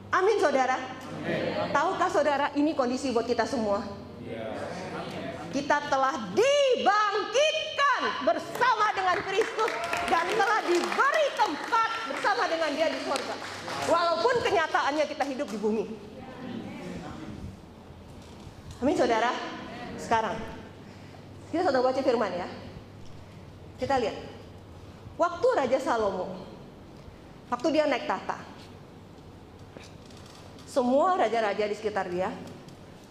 Amin 0.09 0.41
saudara. 0.41 0.81
Tahukah 1.69 2.09
saudara 2.09 2.49
ini 2.57 2.73
kondisi 2.73 3.13
buat 3.13 3.29
kita 3.29 3.45
semua? 3.45 3.85
Kita 5.53 5.85
telah 5.85 6.17
dibangkitkan 6.33 8.01
bersama 8.25 8.89
dengan 8.97 9.17
Kristus 9.29 9.71
dan 10.09 10.25
telah 10.33 10.59
diberi 10.65 11.27
tempat 11.37 11.89
bersama 12.09 12.43
dengan 12.49 12.69
Dia 12.73 12.89
di 12.89 12.99
surga. 13.05 13.35
Walaupun 13.85 14.35
kenyataannya 14.49 15.05
kita 15.05 15.23
hidup 15.29 15.45
di 15.45 15.61
bumi. 15.61 15.85
Amin 18.81 18.97
saudara. 18.97 19.29
Sekarang 20.01 20.41
kita 21.53 21.69
sedang 21.69 21.85
baca 21.85 22.01
firman 22.01 22.33
ya. 22.33 22.49
Kita 23.77 24.01
lihat. 24.01 24.34
Waktu 25.15 25.47
Raja 25.55 25.79
Salomo, 25.79 26.27
waktu 27.47 27.67
dia 27.71 27.87
naik 27.87 28.03
tahta, 28.03 28.35
semua 30.67 31.15
raja-raja 31.15 31.71
di 31.71 31.75
sekitar 31.75 32.11
dia 32.11 32.27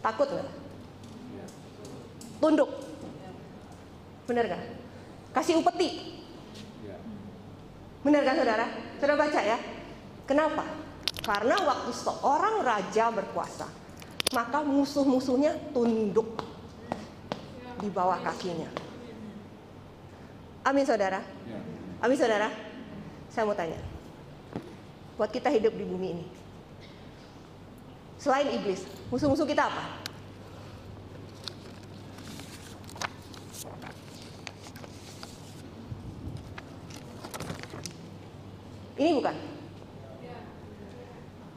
takut 0.04 0.28
nggak? 0.28 0.48
Tunduk. 2.44 2.68
Benar 4.28 4.44
gak? 4.52 4.62
Kasih 5.32 5.64
upeti. 5.64 6.20
Benar 8.04 8.20
kan 8.20 8.36
saudara? 8.36 8.66
Saudara 9.00 9.16
baca 9.16 9.40
ya. 9.40 9.58
Kenapa? 10.28 10.64
Karena 11.24 11.56
waktu 11.56 11.90
seorang 11.96 12.60
raja 12.60 13.08
berkuasa, 13.08 13.64
maka 14.36 14.60
musuh-musuhnya 14.60 15.56
tunduk 15.72 16.36
di 17.80 17.88
bawah 17.88 18.20
kakinya. 18.20 18.68
Amin 20.68 20.84
saudara. 20.84 21.24
Ya. 21.48 21.73
Amin 22.02 22.16
saudara. 22.18 22.48
Saya 23.30 23.44
mau 23.46 23.54
tanya. 23.58 23.78
Buat 25.18 25.30
kita 25.30 25.50
hidup 25.50 25.74
di 25.74 25.84
bumi 25.86 26.08
ini. 26.18 26.26
Selain 28.18 28.48
iblis, 28.50 28.86
musuh-musuh 29.12 29.44
kita 29.44 29.68
apa? 29.68 29.84
Ini 38.94 39.10
bukan. 39.18 39.36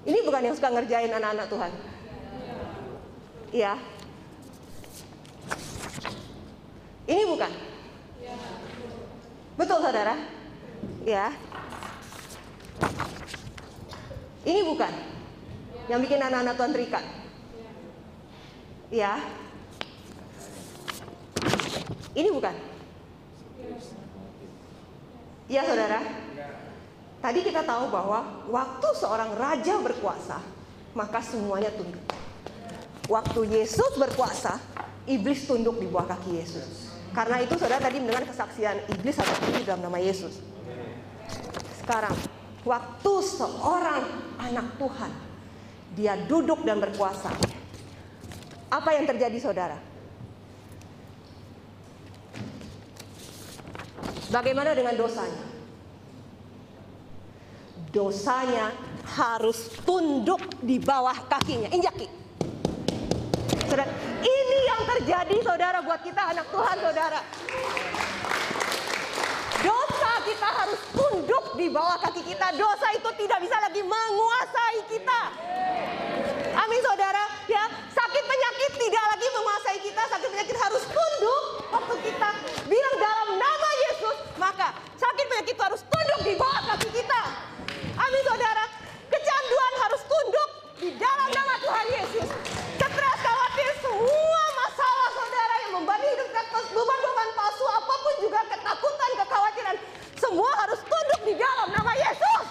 Ini 0.08 0.20
bukan 0.25 0.41
yang 0.41 0.56
suka 0.58 0.74
ngerjain 0.74 1.13
anak-anak 1.13 1.48
Tuhan. 1.48 1.72
Iya. 3.53 3.74
Ini 7.08 7.24
bukan. 7.32 7.76
Betul 9.58 9.82
saudara? 9.82 10.14
Ya. 11.02 11.34
Ini 14.46 14.62
bukan. 14.62 14.94
Yang 15.89 16.00
bikin 16.06 16.22
anak-anak 16.22 16.54
Tuhan 16.56 16.72
terikat. 16.78 17.06
Ya. 18.93 19.17
Ini 22.13 22.30
bukan. 22.30 22.56
Iya 25.50 25.62
saudara. 25.65 26.00
Tadi 27.17 27.39
kita 27.41 27.65
tahu 27.65 27.89
bahwa 27.89 28.46
waktu 28.48 28.88
seorang 28.93 29.34
raja 29.36 29.82
berkuasa, 29.82 30.38
maka 30.93 31.17
semuanya 31.20 31.74
tunduk. 31.74 32.06
Waktu 33.10 33.58
Yesus 33.58 33.98
berkuasa, 33.98 34.62
iblis 35.10 35.50
tunduk 35.50 35.82
di 35.82 35.89
bawah 35.89 36.13
kaki 36.13 36.38
Yesus. 36.38 36.87
Karena 37.15 37.41
itu 37.41 37.56
saudara 37.58 37.82
tadi 37.82 37.98
mendengar 38.00 38.26
kesaksian 38.28 38.78
iblis 38.93 39.17
atau 39.17 39.36
iblis 39.50 39.65
dalam 39.65 39.82
nama 39.84 39.98
Yesus. 39.98 40.39
Sekarang, 41.82 42.13
waktu 42.67 43.13
seorang 43.24 44.04
anak 44.38 44.67
Tuhan, 44.76 45.12
dia 45.98 46.13
duduk 46.28 46.62
dan 46.67 46.78
berkuasa. 46.78 47.34
Apa 48.67 48.93
yang 48.93 49.08
terjadi 49.08 49.39
saudara? 49.39 49.80
Bagaimana 54.28 54.76
dengan 54.76 54.93
dosanya? 55.00 55.43
Dosanya 57.96 58.76
harus 59.15 59.72
tunduk 59.88 60.43
di 60.60 60.78
bawah 60.78 61.15
kakinya. 61.32 61.72
Injaki. 61.72 62.12
Saudara, 63.72 63.88
terjadi 65.08 65.39
saudara 65.39 65.80
buat 65.88 66.04
kita 66.04 66.20
anak 66.20 66.52
Tuhan 66.52 66.78
saudara. 66.84 67.24
Dosa 69.63 70.12
kita 70.28 70.50
harus 70.52 70.80
tunduk 70.91 71.56
di 71.56 71.72
bawah 71.72 71.96
kaki 72.04 72.28
kita. 72.28 72.52
Dosa 72.60 72.91
itu 72.91 73.08
tidak 73.15 73.39
bisa 73.39 73.56
lagi 73.56 73.88
menguasai 73.88 74.84
kita. 74.91 75.22
Amin 76.60 76.84
saudara. 76.84 77.24
Ya, 77.48 77.72
sakit 77.88 78.24
penyakit 78.28 78.72
tidak 78.76 79.06
lagi 79.15 79.28
menguasai 79.32 79.80
kita. 79.80 80.04
Sakit 80.12 80.28
penyakit 80.28 80.58
harus 80.60 80.84
tunduk 80.91 81.43
waktu 81.72 81.96
kita 82.04 82.30
bilang 82.67 82.96
dalam 83.00 83.30
nama 83.39 83.70
Yesus, 83.88 84.17
maka 84.36 84.76
sakit 85.00 85.24
penyakit 85.24 85.56
itu 85.56 85.63
harus 85.63 85.88
tunduk 85.88 86.20
di 86.28 86.36
bawah 86.36 86.76
kaki 86.76 86.91
kita. 86.91 87.22
Amin 87.96 88.22
saudara. 88.28 88.67
Kecanduan 89.08 89.74
harus 89.88 90.02
tunduk 90.04 90.50
di 90.84 90.89
dalam 91.00 91.32
nama 91.32 91.54
Tuhan 91.63 91.86
Yesus. 91.96 92.28
Stres 92.98 93.20
khawatir 93.22 93.70
semua 93.78 94.43
masalah 94.58 95.10
saudara 95.13 95.56
yang 95.62 95.72
membanding 95.78 96.17
hidup 96.17 96.34
kita 96.34 96.60
beban-beban 96.74 97.30
palsu 97.38 97.65
apa 97.70 97.93
pun 97.93 98.13
juga 98.26 98.41
ketakutan, 98.50 99.12
kekhawatiran 99.22 99.76
semua 100.17 100.50
harus 100.65 100.82
tunduk 100.82 101.22
di 101.30 101.34
dalam 101.38 101.67
nama 101.78 101.93
Yesus. 101.93 102.46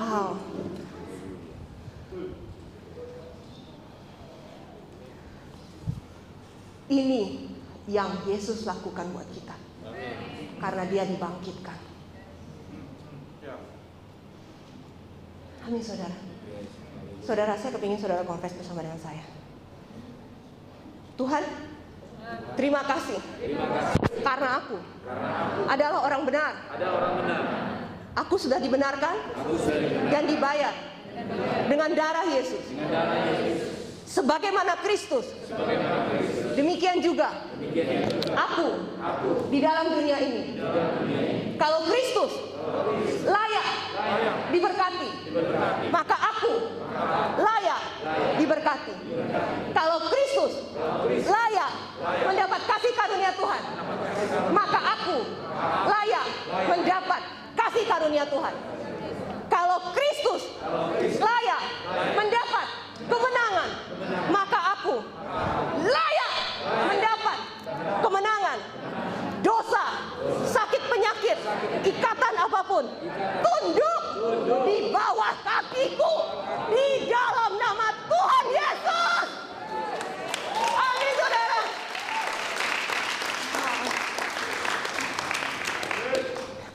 Wow. 0.00 0.40
Ini 6.98 7.22
yang 7.86 8.26
Yesus 8.26 8.66
lakukan 8.66 9.06
buat 9.14 9.28
kita. 9.30 9.54
Karena 10.58 10.82
dia 10.90 11.06
dibangkitkan. 11.06 11.78
Amin 15.68 15.84
saudara. 15.84 16.16
Saudara 17.22 17.54
saya 17.60 17.76
kepingin 17.76 18.00
saudara 18.00 18.24
confess 18.24 18.56
bersama 18.56 18.82
dengan 18.82 18.98
saya. 18.98 19.20
Tuhan, 21.14 21.44
terima 22.56 22.82
kasih. 22.88 23.20
Karena 24.24 24.48
aku 24.64 24.78
adalah 25.70 26.02
orang 26.02 26.22
benar. 26.26 26.52
Aku 28.26 28.40
sudah 28.40 28.58
dibenarkan 28.58 29.14
dan 30.10 30.24
dibayar 30.26 30.74
dengan 31.68 31.90
darah 31.94 32.26
Yesus. 32.26 32.64
Sebagaimana 34.08 34.80
Kristus. 34.82 35.28
Demikian 36.58 36.98
juga 36.98 37.46
aku 38.34 38.68
di 39.46 39.62
dalam 39.62 39.94
dunia 39.94 40.18
ini. 40.18 40.58
Kalau 41.54 41.86
Kristus 41.86 42.34
layak 43.22 43.68
diberkati, 44.50 45.10
maka 45.94 46.16
aku 46.18 46.52
layak 47.38 47.82
diberkati. 48.42 48.94
Kalau 49.70 50.02
Kristus 50.10 50.66
layak 51.30 51.70
mendapat 52.26 52.60
kasih 52.66 52.92
karunia 52.98 53.30
Tuhan, 53.38 53.62
maka 54.50 54.80
aku 54.98 55.18
layak 55.86 56.26
mendapat 56.66 57.22
kasih 57.54 57.86
karunia 57.86 58.26
Tuhan. 58.26 58.54
Kalau 59.46 59.78
Kristus 59.94 60.42
layak 61.22 61.62
mendapat 62.18 62.66
kemenangan, 63.06 63.68
maka 64.34 64.60
aku 64.74 64.96
layak 65.86 66.32
mendapat 66.68 67.38
kemenangan. 68.02 68.58
Dosa, 69.38 69.84
sakit 70.44 70.82
penyakit, 70.90 71.37
ikatan 71.84 72.34
apa 72.36 72.60
pun, 72.66 72.84
tunduk 73.44 74.02
di 74.66 74.76
bawah 74.90 75.34
kakiku 75.46 76.14
di 76.72 77.06
dalam 77.06 77.52
nama 77.56 77.86
Tuhan 78.06 78.44
Yesus. 78.50 79.26
Amin, 80.78 81.12
saudara. 81.16 81.60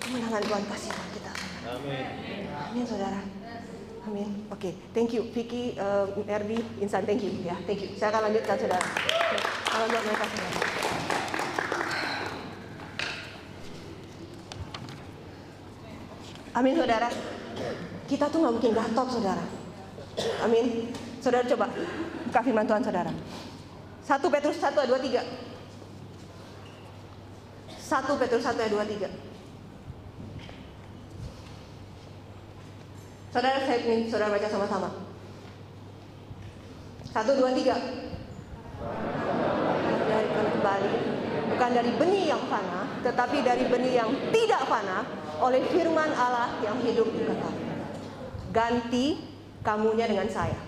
Kemenangan 0.02 0.42
Tuhan 0.46 0.64
buat 0.68 0.82
kita. 1.14 1.34
Amin. 1.74 2.06
Amin 2.72 2.86
saudara. 2.88 3.22
Amin. 4.04 4.30
Oke, 4.52 4.76
thank 4.92 5.16
you 5.16 5.24
Vicky, 5.32 5.80
uh, 5.80 6.12
Erdi, 6.28 6.60
Insan, 6.84 7.08
thank 7.08 7.24
you 7.24 7.32
ya, 7.40 7.56
thank 7.64 7.80
you. 7.80 7.90
Saya 7.96 8.12
akan 8.12 8.28
lanjutkan 8.28 8.56
saudara. 8.60 8.88
Salam 9.72 9.88
buat 9.88 10.04
mereka 10.04 10.26
saudara. 10.28 11.03
Amin 16.54 16.78
saudara. 16.78 17.10
Kita 18.06 18.30
tuh 18.30 18.40
nggak 18.46 18.54
mungkin 18.54 18.74
gatot 18.78 19.08
saudara. 19.10 19.44
Amin. 20.46 20.94
Saudara 21.18 21.44
coba 21.50 21.66
buka 22.30 22.40
firman 22.46 22.68
Tuhan 22.70 22.84
saudara. 22.86 23.12
1 24.04 24.20
Petrus 24.30 24.58
1 24.62 24.78
ayat 24.78 24.90
23. 24.90 25.24
1 27.84 28.22
Petrus 28.22 28.44
1 28.46 28.60
ayat 28.60 28.72
23. 28.72 29.34
Saudara 33.34 33.58
saya 33.66 33.82
ingin 33.82 34.14
saudara 34.14 34.30
baca 34.30 34.46
sama-sama. 34.46 34.90
Satu, 37.14 37.34
dua, 37.38 37.54
tiga. 37.54 37.78
Darikan 40.10 40.46
kembali. 40.54 41.03
Bukan 41.64 41.80
dari 41.80 41.96
benih 41.96 42.28
yang 42.28 42.44
fana, 42.52 42.92
tetapi 43.08 43.40
dari 43.40 43.64
benih 43.72 44.04
yang 44.04 44.12
tidak 44.36 44.68
fana 44.68 45.08
oleh 45.40 45.64
firman 45.72 46.12
Allah 46.12 46.60
yang 46.60 46.76
hidup 46.84 47.08
kekal. 47.08 47.56
Ganti 48.52 49.24
kamunya 49.64 50.04
dengan 50.12 50.28
saya. 50.28 50.60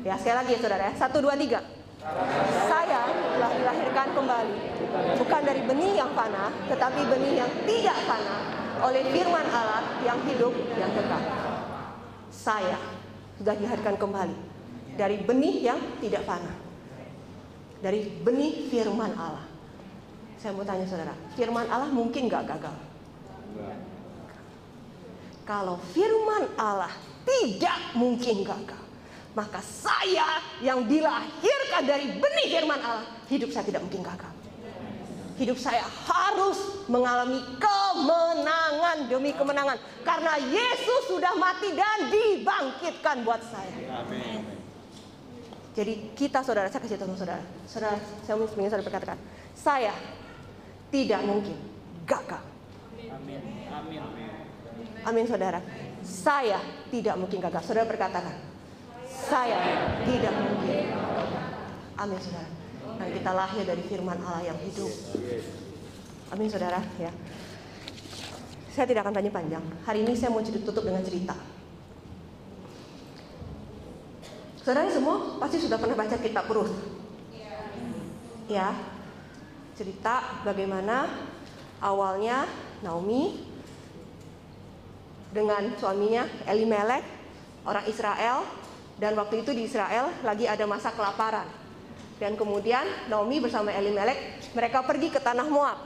Ya 0.00 0.16
sekali 0.16 0.40
lagi 0.40 0.56
ya 0.56 0.60
saudara 0.64 0.88
ya. 0.88 0.92
Satu, 0.96 1.20
dua, 1.20 1.36
tiga. 1.36 1.60
Saya 2.64 3.12
telah 3.12 3.52
dilahirkan 3.60 4.08
kembali. 4.16 4.56
Bukan 5.20 5.40
dari 5.44 5.68
benih 5.68 6.00
yang 6.00 6.16
fana, 6.16 6.48
tetapi 6.64 7.00
benih 7.12 7.32
yang 7.44 7.50
tidak 7.68 7.96
fana 8.08 8.36
oleh 8.88 9.04
firman 9.12 9.46
Allah 9.52 9.84
yang 10.00 10.16
hidup 10.32 10.56
yang 10.80 10.96
kekal 10.96 11.20
saya 12.32 12.80
sudah 13.36 13.52
dilahirkan 13.52 14.00
kembali 14.00 14.36
dari 14.96 15.20
benih 15.20 15.60
yang 15.60 15.80
tidak 16.00 16.24
fana. 16.24 16.56
Dari 17.84 18.00
benih 18.24 18.72
firman 18.72 19.12
Allah. 19.12 19.51
Saya 20.42 20.58
mau 20.58 20.66
tanya 20.66 20.82
saudara, 20.90 21.14
firman 21.38 21.70
Allah 21.70 21.86
mungkin 21.86 22.26
gak 22.26 22.50
gagal? 22.50 22.74
Kalau 25.46 25.78
firman 25.94 26.50
Allah 26.58 26.90
tidak 27.22 27.78
mungkin 27.94 28.42
gagal, 28.42 28.82
maka 29.38 29.62
saya 29.62 30.42
yang 30.58 30.82
dilahirkan 30.90 31.86
dari 31.86 32.18
benih 32.18 32.58
firman 32.58 32.82
Allah, 32.82 33.06
hidup 33.30 33.54
saya 33.54 33.70
tidak 33.70 33.86
mungkin 33.86 34.02
gagal. 34.02 34.34
Hidup 35.38 35.62
saya 35.62 35.86
harus 36.10 36.58
mengalami 36.90 37.38
kemenangan 37.62 39.06
demi 39.06 39.30
kemenangan. 39.38 39.78
Karena 40.02 40.42
Yesus 40.42 41.06
sudah 41.06 41.38
mati 41.38 41.70
dan 41.70 42.10
dibangkitkan 42.10 43.22
buat 43.22 43.46
saya. 43.46 44.02
Amin. 44.02 44.42
Jadi 45.72 46.12
kita 46.18 46.42
saudara, 46.42 46.66
saya 46.66 46.82
kasih 46.82 46.98
tahu 46.98 47.14
saudara. 47.14 47.40
Saudara, 47.64 47.96
saya 48.26 48.36
ingin 48.36 48.68
saudara 48.68 48.84
berkatakan. 48.84 49.18
Saya 49.56 49.94
tidak 50.92 51.20
mungkin 51.24 51.56
gagal. 52.04 52.44
Amin. 53.08 53.40
Amin. 53.72 54.02
Amin 55.02 55.24
saudara. 55.24 55.58
Saya 56.04 56.60
tidak 56.92 57.16
mungkin 57.16 57.40
gagal. 57.40 57.64
Saudara 57.64 57.88
berkatakan. 57.88 58.36
Saya 59.08 59.56
tidak 60.04 60.34
mungkin. 60.36 60.92
Amin 61.96 62.18
saudara. 62.20 62.50
Dan 63.00 63.08
kita 63.08 63.30
lahir 63.32 63.64
dari 63.64 63.82
firman 63.88 64.20
Allah 64.20 64.52
yang 64.52 64.58
hidup. 64.60 64.92
Amin 66.30 66.48
saudara 66.52 66.84
ya. 67.00 67.10
Saya 68.72 68.88
tidak 68.88 69.08
akan 69.08 69.16
tanya 69.16 69.32
panjang. 69.32 69.64
Hari 69.84 70.04
ini 70.04 70.12
saya 70.16 70.32
mau 70.32 70.44
tutup 70.44 70.84
dengan 70.84 71.04
cerita. 71.04 71.36
Saudara 74.62 74.88
semua 74.88 75.36
pasti 75.42 75.58
sudah 75.58 75.76
pernah 75.76 75.96
baca 75.98 76.16
kitab 76.20 76.46
Ruth. 76.46 76.72
Ya. 78.46 79.01
Cerita 79.72 80.44
bagaimana 80.44 81.08
awalnya 81.80 82.44
Naomi 82.84 83.40
dengan 85.32 85.72
suaminya 85.80 86.28
Elimelek, 86.44 87.00
orang 87.64 87.88
Israel, 87.88 88.44
dan 89.00 89.16
waktu 89.16 89.40
itu 89.40 89.56
di 89.56 89.64
Israel 89.64 90.12
lagi 90.20 90.44
ada 90.44 90.68
masa 90.68 90.92
kelaparan. 90.92 91.48
Dan 92.20 92.36
kemudian 92.36 92.84
Naomi 93.08 93.40
bersama 93.40 93.72
Elimelek 93.72 94.52
mereka 94.52 94.84
pergi 94.84 95.08
ke 95.08 95.18
tanah 95.18 95.48
Moab. 95.48 95.78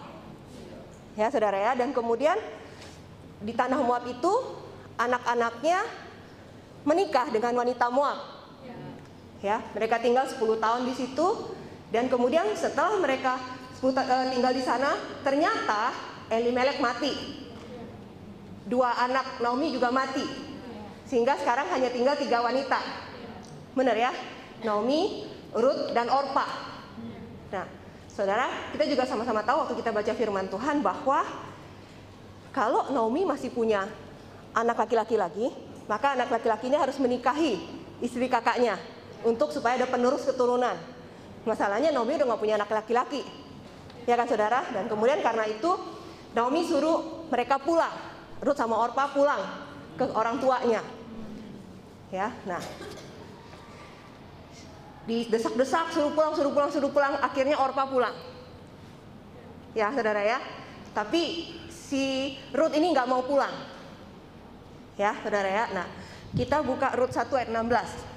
Ya, 1.17 1.33
Saudara 1.33 1.57
ya, 1.57 1.73
dan 1.73 1.97
kemudian 1.97 2.37
di 3.41 3.57
tanah 3.57 3.81
Moab 3.81 4.05
itu 4.05 4.33
anak-anaknya 5.01 5.81
menikah 6.85 7.31
dengan 7.33 7.57
wanita 7.57 7.89
Moab. 7.89 8.19
Ya, 9.41 9.63
mereka 9.73 10.03
tinggal 10.03 10.27
10 10.27 10.59
tahun 10.59 10.83
di 10.91 10.95
situ 10.97 11.55
dan 11.95 12.11
kemudian 12.11 12.51
setelah 12.59 12.99
mereka 12.99 13.39
10 13.87 13.95
ta- 13.95 14.03
eh, 14.27 14.35
tinggal 14.35 14.51
di 14.51 14.63
sana, 14.67 14.99
ternyata 15.23 15.95
Elimelek 16.27 16.83
mati. 16.83 17.15
Dua 18.67 18.99
anak 18.99 19.39
Naomi 19.39 19.71
juga 19.71 19.95
mati. 19.95 20.27
Sehingga 21.07 21.39
sekarang 21.39 21.71
hanya 21.71 21.87
tinggal 21.95 22.19
tiga 22.19 22.43
wanita. 22.43 22.83
Benar 23.79 23.95
ya? 23.95 24.11
Naomi, 24.67 25.23
Ruth 25.55 25.95
dan 25.95 26.11
Orpa. 26.11 26.43
Nah, 27.55 27.67
Saudara, 28.11 28.51
kita 28.75 28.91
juga 28.91 29.07
sama-sama 29.07 29.47
tahu 29.47 29.63
waktu 29.63 29.75
kita 29.79 29.95
baca 29.95 30.13
firman 30.19 30.51
Tuhan 30.51 30.83
bahwa 30.83 31.23
kalau 32.51 32.91
Naomi 32.91 33.23
masih 33.23 33.55
punya 33.55 33.87
anak 34.51 34.83
laki-laki 34.83 35.15
lagi, 35.15 35.47
maka 35.87 36.19
anak 36.19 36.33
laki-laki 36.35 36.67
ini 36.67 36.81
harus 36.81 36.99
menikahi 36.99 37.61
istri 38.03 38.27
kakaknya 38.27 38.83
untuk 39.23 39.55
supaya 39.55 39.79
ada 39.79 39.87
penerus 39.87 40.27
keturunan. 40.27 40.75
Masalahnya 41.47 41.95
Naomi 41.95 42.19
udah 42.19 42.35
nggak 42.35 42.43
punya 42.43 42.59
anak 42.59 42.73
laki-laki, 42.73 43.23
ya 44.07 44.15
kan 44.15 44.27
saudara? 44.31 44.65
Dan 44.71 44.87
kemudian 44.87 45.21
karena 45.21 45.45
itu 45.51 45.75
Naomi 46.33 46.63
suruh 46.65 47.27
mereka 47.29 47.59
pulang, 47.59 47.93
Ruth 48.41 48.57
sama 48.57 48.79
Orpa 48.79 49.11
pulang 49.11 49.43
ke 49.99 50.05
orang 50.15 50.39
tuanya. 50.39 50.83
Ya, 52.15 52.31
nah. 52.47 52.63
Didesak-desak 55.07 55.95
suruh 55.95 56.11
pulang 56.15 56.35
suruh 56.35 56.51
pulang 56.51 56.71
suruh 56.71 56.91
pulang. 56.91 57.19
Akhirnya 57.23 57.59
Orpa 57.59 57.87
pulang. 57.87 58.15
Ya 59.75 59.91
saudara 59.95 60.23
ya. 60.23 60.39
Tapi 60.95 61.53
si 61.71 62.35
Ruth 62.51 62.75
ini 62.75 62.91
nggak 62.91 63.07
mau 63.07 63.23
pulang. 63.23 63.55
Ya 64.99 65.15
saudara 65.23 65.47
ya. 65.47 65.65
Nah 65.71 65.87
kita 66.35 66.61
buka 66.61 66.93
Ruth 66.99 67.15
1 67.17 67.33
ayat 67.33 67.49
16 67.49 68.17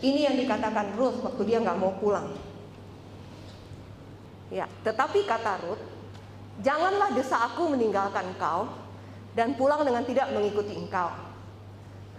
ini 0.00 0.24
yang 0.24 0.36
dikatakan 0.38 0.94
Ruth 0.94 1.20
waktu 1.20 1.42
dia 1.44 1.58
nggak 1.58 1.76
mau 1.76 1.92
pulang 1.98 2.32
ya 4.48 4.66
tetapi 4.84 5.24
kata 5.28 5.52
Ruth 5.64 5.82
janganlah 6.60 7.12
desa 7.12 7.40
aku 7.48 7.70
meninggalkan 7.72 8.34
engkau 8.34 8.68
dan 9.36 9.54
pulang 9.54 9.84
dengan 9.84 10.02
tidak 10.02 10.32
mengikuti 10.34 10.74
engkau 10.74 11.12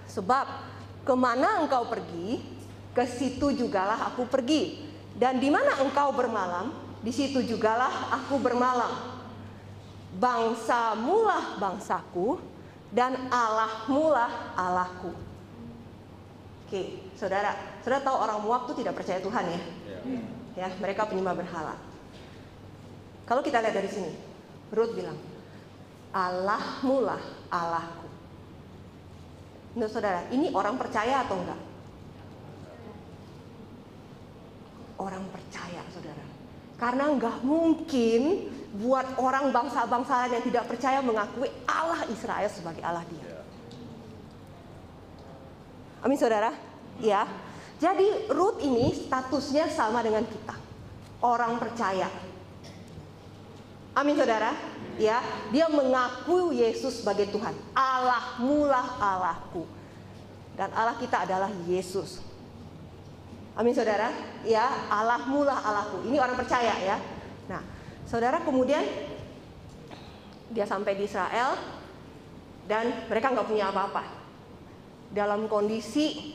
sebab 0.10 0.70
Ke 1.10 1.16
mana 1.16 1.64
engkau 1.64 1.88
pergi, 1.88 2.38
ke 2.94 3.04
situ 3.08 3.56
jugalah 3.56 4.14
aku 4.14 4.28
pergi. 4.28 4.86
Dan 5.16 5.42
di 5.42 5.50
mana 5.50 5.80
engkau 5.82 6.14
bermalam, 6.14 6.70
di 7.02 7.10
situ 7.10 7.42
jugalah 7.44 8.14
aku 8.14 8.38
bermalam. 8.38 8.94
Bangsamulah 10.22 11.58
bangsaku, 11.58 12.38
dan 12.94 13.30
Allahmulah 13.34 14.54
Allahku. 14.54 15.14
Oke, 16.70 17.10
saudara, 17.18 17.58
saudara 17.82 18.06
tahu 18.06 18.18
orang 18.22 18.40
Moab 18.46 18.62
itu 18.70 18.86
tidak 18.86 19.02
percaya 19.02 19.18
Tuhan 19.18 19.46
ya? 19.50 19.62
Ya, 20.54 20.68
mereka 20.78 21.10
penyembah 21.10 21.34
berhala. 21.34 21.74
Kalau 23.30 23.46
kita 23.46 23.62
lihat 23.62 23.78
dari 23.78 23.86
sini, 23.86 24.10
Ruth 24.74 24.98
bilang, 24.98 25.14
Allahmulah 26.10 27.22
Allahku. 27.54 28.10
Menurut 29.78 29.94
saudara, 29.94 30.26
ini 30.34 30.50
orang 30.50 30.82
percaya 30.82 31.22
atau 31.22 31.38
enggak? 31.38 31.62
Orang 34.98 35.30
percaya, 35.30 35.86
saudara. 35.94 36.26
Karena 36.82 37.06
enggak 37.14 37.38
mungkin 37.46 38.50
buat 38.82 39.06
orang 39.22 39.54
bangsa-bangsa 39.54 40.34
yang 40.34 40.42
tidak 40.42 40.66
percaya 40.66 40.98
mengakui 41.06 41.54
Allah 41.70 42.10
Israel 42.10 42.50
sebagai 42.50 42.82
Allah 42.82 43.06
dia. 43.14 43.46
Amin 46.02 46.18
saudara? 46.18 46.50
Ya. 46.98 47.30
Jadi 47.78 48.26
Ruth 48.34 48.58
ini 48.66 48.90
statusnya 48.92 49.70
sama 49.70 50.02
dengan 50.02 50.26
kita. 50.26 50.58
Orang 51.22 51.62
percaya. 51.62 52.10
Amin 54.00 54.16
saudara? 54.16 54.56
Ya, 54.96 55.20
dia 55.52 55.68
mengaku 55.68 56.56
Yesus 56.56 57.04
sebagai 57.04 57.28
Tuhan. 57.36 57.52
Allah 57.76 58.40
mulah 58.40 58.96
Allahku. 58.96 59.68
Dan 60.56 60.72
Allah 60.72 60.96
kita 60.96 61.28
adalah 61.28 61.52
Yesus. 61.68 62.24
Amin 63.60 63.76
saudara? 63.76 64.08
Ya, 64.48 64.72
Allah 64.88 65.28
mulah 65.28 65.60
Allahku. 65.60 66.08
Ini 66.08 66.16
orang 66.16 66.40
percaya 66.40 66.80
ya. 66.80 66.96
Nah, 67.52 67.60
saudara 68.08 68.40
kemudian 68.40 68.84
Dia 70.50 70.66
sampai 70.66 70.98
di 70.98 71.06
Israel 71.06 71.60
dan 72.66 73.06
mereka 73.06 73.36
nggak 73.36 73.46
punya 73.52 73.70
apa-apa. 73.70 74.02
Dalam 75.14 75.46
kondisi 75.46 76.34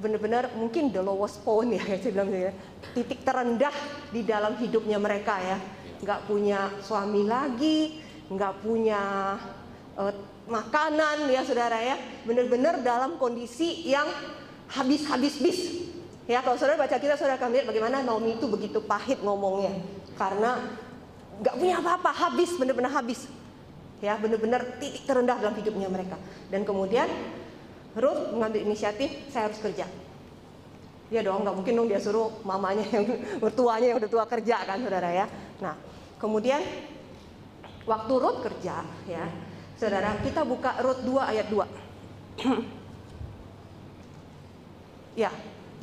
benar-benar 0.00 0.54
mungkin 0.56 0.88
the 0.88 1.02
lowest 1.04 1.44
point 1.44 1.70
ya 1.76 1.82
saya 1.84 2.10
bilang 2.10 2.32
ya. 2.32 2.50
titik 2.96 3.22
terendah 3.22 3.70
di 4.10 4.26
dalam 4.26 4.58
hidupnya 4.58 4.98
mereka 4.98 5.38
ya 5.38 5.58
nggak 6.02 6.26
punya 6.26 6.72
suami 6.82 7.22
lagi 7.28 8.04
nggak 8.30 8.54
punya 8.64 9.02
uh, 10.00 10.14
makanan 10.48 11.28
ya 11.28 11.44
saudara 11.44 11.76
ya. 11.80 11.96
Benar-benar 12.24 12.80
dalam 12.80 13.20
kondisi 13.20 13.84
yang 13.84 14.08
habis-habis 14.72 15.34
bis. 15.40 15.60
Ya 16.24 16.40
kalau 16.40 16.56
saudara 16.56 16.80
baca 16.80 16.96
kita 16.96 17.20
saudara 17.20 17.36
akan 17.36 17.52
lihat 17.52 17.66
bagaimana 17.68 18.00
Naomi 18.00 18.40
itu 18.40 18.48
begitu 18.48 18.80
pahit 18.80 19.20
ngomongnya. 19.20 19.76
Karena 20.16 20.56
nggak 21.40 21.54
punya 21.58 21.80
apa-apa 21.84 22.10
habis 22.12 22.56
benar-benar 22.56 22.92
habis. 22.96 23.28
Ya 24.00 24.16
benar-benar 24.20 24.80
titik 24.80 25.04
terendah 25.04 25.36
dalam 25.40 25.56
hidupnya 25.56 25.88
mereka. 25.88 26.16
Dan 26.48 26.64
kemudian 26.64 27.08
Ruth 27.94 28.34
mengambil 28.34 28.66
inisiatif, 28.66 29.30
saya 29.30 29.46
harus 29.46 29.60
kerja. 29.62 29.86
Dia 31.12 31.20
dong, 31.20 31.44
nggak 31.44 31.56
mungkin 31.56 31.74
dong 31.76 31.88
dia 31.88 32.00
suruh 32.00 32.32
mamanya 32.42 32.84
yang 32.94 33.04
mertuanya 33.40 33.86
yang 33.92 33.98
udah 34.00 34.10
tua 34.10 34.24
kerja 34.24 34.56
kan, 34.64 34.78
saudara 34.80 35.10
ya. 35.12 35.26
Nah, 35.60 35.76
kemudian 36.16 36.60
waktu 37.84 38.12
Ruth 38.16 38.40
kerja, 38.40 38.76
ya, 39.04 39.24
saudara, 39.76 40.16
kita 40.24 40.48
buka 40.48 40.80
Ruth 40.80 41.04
2 41.04 41.32
ayat 41.32 41.46
2. 41.52 41.60
ya, 45.22 45.30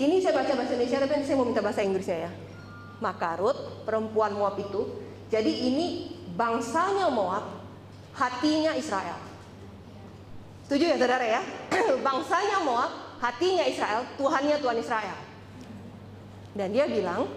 ini 0.02 0.18
saya 0.20 0.34
baca 0.42 0.52
bahasa 0.58 0.74
Indonesia, 0.74 0.98
tapi 1.06 1.14
saya 1.22 1.38
mau 1.38 1.46
minta 1.46 1.62
bahasa 1.62 1.86
Inggrisnya 1.86 2.18
ya. 2.28 2.32
Maka 3.02 3.38
Ruth, 3.38 3.86
perempuan 3.86 4.34
Moab 4.34 4.58
itu, 4.58 4.90
jadi 5.30 5.50
ini 5.50 6.18
bangsanya 6.34 7.14
Moab, 7.14 7.46
hatinya 8.18 8.74
Israel. 8.74 9.18
Setuju 10.66 10.92
ya 10.92 10.96
saudara 10.96 11.26
ya? 11.28 11.42
Bangsanya 12.06 12.64
Moab, 12.64 12.92
hatinya 13.22 13.64
Israel, 13.70 14.02
Tuhannya 14.18 14.58
Tuhan 14.58 14.78
Israel. 14.82 15.18
Dan 16.52 16.74
dia 16.74 16.90
bilang, 16.90 17.30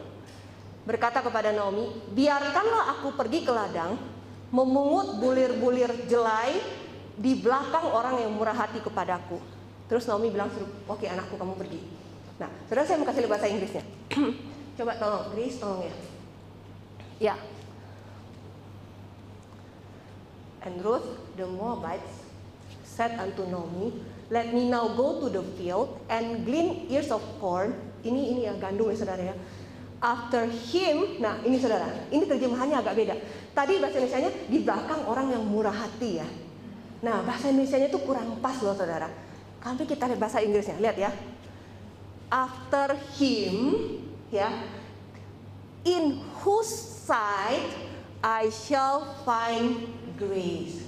berkata 0.88 1.20
kepada 1.20 1.52
Naomi, 1.52 1.92
biarkanlah 2.10 2.98
aku 2.98 3.14
pergi 3.14 3.44
ke 3.44 3.52
ladang, 3.52 3.94
memungut 4.50 5.20
bulir-bulir 5.20 6.08
jelai 6.08 6.56
di 7.14 7.38
belakang 7.38 7.94
orang 7.94 8.24
yang 8.24 8.32
murah 8.34 8.56
hati 8.56 8.82
kepadaku. 8.82 9.38
Terus 9.86 10.08
Naomi 10.08 10.32
bilang, 10.32 10.50
oke 10.50 10.98
okay, 10.98 11.12
anakku 11.12 11.36
kamu 11.36 11.54
pergi. 11.54 11.80
Nah, 12.40 12.50
saudara 12.66 12.82
saya 12.88 12.98
mau 12.98 13.06
kasih 13.06 13.30
bahasa 13.30 13.46
Inggrisnya. 13.46 13.84
Coba 14.80 14.98
tolong, 14.98 15.30
Grace 15.30 15.60
tolong 15.62 15.86
ya. 15.86 15.94
Ya. 17.30 17.36
And 20.64 20.80
Ruth, 20.80 21.06
the 21.36 21.46
Moabites, 21.46 22.23
said 22.94 23.18
unto 23.18 23.42
Naomi, 23.50 23.90
Let 24.30 24.54
me 24.54 24.70
now 24.70 24.94
go 24.94 25.20
to 25.20 25.26
the 25.28 25.42
field 25.58 25.98
and 26.08 26.46
glean 26.46 26.86
ears 26.88 27.10
of 27.10 27.20
corn. 27.42 27.74
Ini 28.06 28.22
ini 28.34 28.40
ya 28.46 28.54
gandum 28.56 28.88
ya 28.88 28.96
saudara 28.96 29.34
ya. 29.34 29.36
After 30.00 30.46
him, 30.48 31.20
nah 31.20 31.40
ini 31.42 31.56
saudara, 31.60 31.88
ini 32.12 32.24
terjemahannya 32.24 32.76
agak 32.76 32.94
beda. 32.94 33.14
Tadi 33.56 33.80
bahasa 33.80 33.96
Indonesia-nya 34.00 34.30
di 34.48 34.58
belakang 34.60 35.00
orang 35.08 35.32
yang 35.32 35.42
murah 35.44 35.72
hati 35.72 36.20
ya. 36.20 36.28
Nah 37.04 37.20
bahasa 37.24 37.52
Indonesia-nya 37.52 37.88
itu 37.88 38.00
kurang 38.04 38.40
pas 38.40 38.56
loh 38.60 38.76
saudara. 38.76 39.08
Kami 39.60 39.88
kita 39.88 40.08
lihat 40.08 40.20
bahasa 40.20 40.44
Inggrisnya, 40.44 40.76
lihat 40.76 40.96
ya. 41.00 41.10
After 42.28 42.96
him, 43.16 43.56
ya, 44.28 44.48
in 45.88 46.20
whose 46.44 46.72
sight 47.04 47.64
I 48.20 48.52
shall 48.52 49.04
find 49.24 49.88
grace 50.20 50.83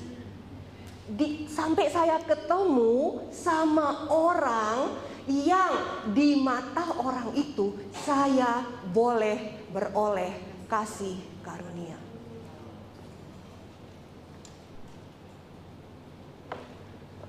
di, 1.07 1.47
sampai 1.47 1.87
saya 1.87 2.19
ketemu 2.23 3.27
sama 3.31 4.11
orang 4.11 4.99
yang 5.27 5.75
di 6.15 6.39
mata 6.39 6.99
orang 6.99 7.35
itu 7.35 7.75
saya 7.91 8.63
boleh 8.91 9.67
beroleh 9.71 10.33
kasih 10.67 11.19
karunia. 11.43 11.99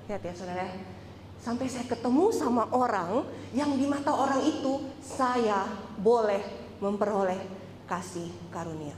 Lihat 0.06 0.22
ya 0.24 0.32
saudara, 0.34 0.66
sampai 1.42 1.66
saya 1.66 1.86
ketemu 1.86 2.30
sama 2.34 2.70
orang 2.70 3.26
yang 3.54 3.74
di 3.74 3.86
mata 3.86 4.14
orang 4.14 4.42
itu 4.46 4.90
saya 5.02 5.66
boleh 5.98 6.42
memperoleh 6.78 7.38
kasih 7.90 8.30
karunia. 8.50 8.94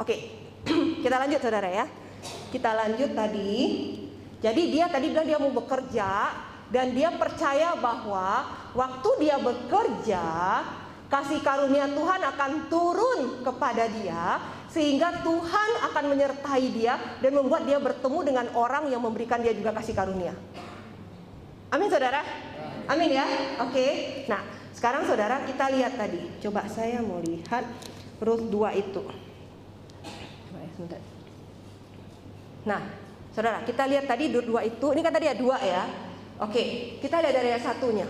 Oke, 0.00 0.39
kita 1.04 1.16
lanjut 1.16 1.40
saudara 1.40 1.68
ya. 1.68 1.86
Kita 2.50 2.70
lanjut 2.76 3.10
tadi. 3.16 3.62
Jadi 4.40 4.62
dia 4.72 4.88
tadi 4.88 5.12
bilang 5.12 5.28
dia 5.28 5.36
mau 5.36 5.52
bekerja 5.52 6.10
dan 6.72 6.96
dia 6.96 7.12
percaya 7.12 7.76
bahwa 7.76 8.46
waktu 8.72 9.10
dia 9.20 9.36
bekerja 9.36 10.24
kasih 11.10 11.42
karunia 11.42 11.90
Tuhan 11.90 12.20
akan 12.22 12.50
turun 12.70 13.20
kepada 13.42 13.90
dia 13.90 14.38
sehingga 14.70 15.26
Tuhan 15.26 15.70
akan 15.90 16.04
menyertai 16.14 16.66
dia 16.70 16.94
dan 17.18 17.34
membuat 17.34 17.66
dia 17.66 17.82
bertemu 17.82 18.18
dengan 18.22 18.46
orang 18.54 18.86
yang 18.86 19.02
memberikan 19.02 19.42
dia 19.42 19.50
juga 19.50 19.74
kasih 19.74 19.92
karunia. 19.92 20.32
Amin 21.74 21.90
saudara? 21.90 22.22
Amin 22.86 23.10
ya. 23.10 23.26
Oke. 23.66 23.86
Nah, 24.30 24.42
sekarang 24.70 25.06
saudara 25.06 25.42
kita 25.46 25.70
lihat 25.74 25.98
tadi. 25.98 26.38
Coba 26.38 26.70
saya 26.70 27.02
mau 27.02 27.18
lihat 27.18 27.66
Ruth 28.22 28.46
2 28.46 28.78
itu. 28.78 29.02
Nah, 32.64 32.80
saudara, 33.32 33.64
kita 33.64 33.88
lihat 33.88 34.04
tadi 34.08 34.32
dua 34.32 34.64
itu. 34.64 34.86
Ini 34.92 35.00
kan 35.00 35.12
tadi 35.12 35.26
ya 35.28 35.36
dua 35.36 35.56
ya. 35.60 35.82
Oke, 36.40 36.96
kita 37.04 37.20
lihat 37.20 37.34
dari 37.36 37.48
yang 37.52 37.64
satunya. 37.64 38.08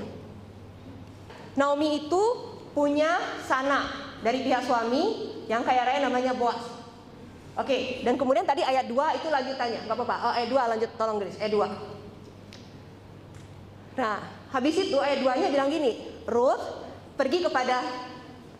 Naomi 1.58 2.06
itu 2.06 2.22
punya 2.70 3.18
sanak 3.42 3.90
dari 4.22 4.46
pihak 4.46 4.62
suami 4.62 5.34
yang 5.50 5.66
kaya 5.66 5.82
raya 5.82 6.06
namanya 6.06 6.30
Boas. 6.30 6.62
Oke, 7.58 8.06
dan 8.06 8.14
kemudian 8.14 8.46
tadi 8.46 8.62
ayat 8.62 8.86
2 8.86 9.18
itu 9.18 9.26
lanjutannya. 9.26 9.84
Gak 9.84 9.96
apa-apa. 9.98 10.16
Oh, 10.30 10.32
ayat 10.32 10.48
2 10.48 10.70
lanjut 10.70 10.90
tolong 10.94 11.18
Grace. 11.18 11.36
Ayat 11.42 11.52
2. 11.52 11.66
Nah, 13.98 14.22
habis 14.54 14.78
itu 14.78 14.96
ayat 15.02 15.18
2-nya 15.20 15.50
bilang 15.50 15.68
gini, 15.68 15.98
Ruth 16.30 16.62
pergi 17.18 17.42
kepada 17.42 17.82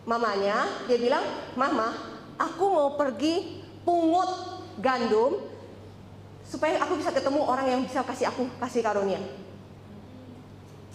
mamanya, 0.03 0.67
dia 0.85 0.99
bilang, 0.99 1.23
"Mama, 1.55 1.95
aku 2.35 2.65
mau 2.67 2.99
pergi 2.99 3.60
pungut 3.81 4.29
gandum 4.81 5.37
supaya 6.45 6.83
aku 6.83 6.99
bisa 6.99 7.15
ketemu 7.15 7.41
orang 7.47 7.67
yang 7.69 7.81
bisa 7.87 8.03
kasih 8.03 8.27
aku 8.27 8.43
kasih 8.59 8.83
karunia. 8.83 9.23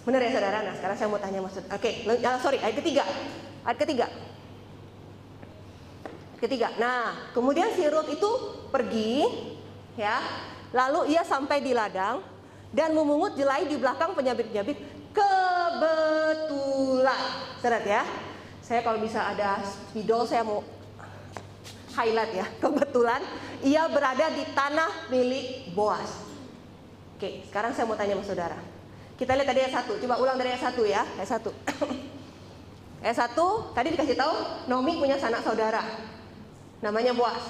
Benar 0.06 0.22
ya 0.22 0.30
saudara? 0.38 0.62
Nah 0.62 0.74
sekarang 0.78 0.96
saya 1.00 1.08
mau 1.10 1.18
tanya 1.18 1.42
maksud. 1.42 1.66
Oke, 1.66 2.06
okay, 2.06 2.06
uh, 2.22 2.38
sorry 2.38 2.62
ayat 2.62 2.78
ketiga. 2.78 3.02
Ayat 3.66 3.78
ketiga. 3.82 4.06
Ketiga. 6.38 6.70
Nah 6.78 7.32
kemudian 7.34 7.74
si 7.74 7.82
Ruth 7.90 8.06
itu 8.12 8.30
pergi, 8.70 9.26
ya. 9.98 10.22
Lalu 10.70 11.16
ia 11.16 11.24
sampai 11.26 11.64
di 11.64 11.74
ladang 11.74 12.22
dan 12.70 12.92
memungut 12.94 13.34
jelai 13.34 13.66
di 13.66 13.74
belakang 13.80 14.14
penyabit-penyabit. 14.14 14.76
Kebetulan, 15.16 15.98
seret 17.64 17.82
ya. 17.88 18.04
Saya 18.60 18.84
kalau 18.84 19.00
bisa 19.00 19.24
ada 19.24 19.58
spidol 19.64 20.28
saya 20.28 20.44
mau 20.44 20.60
highlight 21.96 22.32
ya. 22.36 22.46
Kebetulan 22.62 23.24
ia 23.64 23.88
berada 23.88 24.28
di 24.36 24.44
tanah 24.52 25.08
milik 25.08 25.72
Boas. 25.72 26.28
Oke, 27.16 27.48
sekarang 27.48 27.72
saya 27.72 27.88
mau 27.88 27.96
tanya 27.96 28.12
sama 28.20 28.28
saudara. 28.28 28.58
Kita 29.16 29.32
lihat 29.32 29.48
tadi 29.48 29.64
ayat 29.64 29.72
satu. 29.72 29.96
Coba 29.96 30.20
ulang 30.20 30.36
dari 30.36 30.52
ayat 30.52 30.68
satu 30.68 30.84
ya. 30.84 31.02
Ayat 31.16 31.30
satu. 31.40 31.50
ayat 33.04 33.16
satu 33.16 33.72
tadi 33.72 33.96
dikasih 33.96 34.16
tahu 34.20 34.34
Nomi 34.68 35.00
punya 35.00 35.16
sanak 35.16 35.40
saudara. 35.40 35.80
Namanya 36.84 37.16
Boas. 37.16 37.40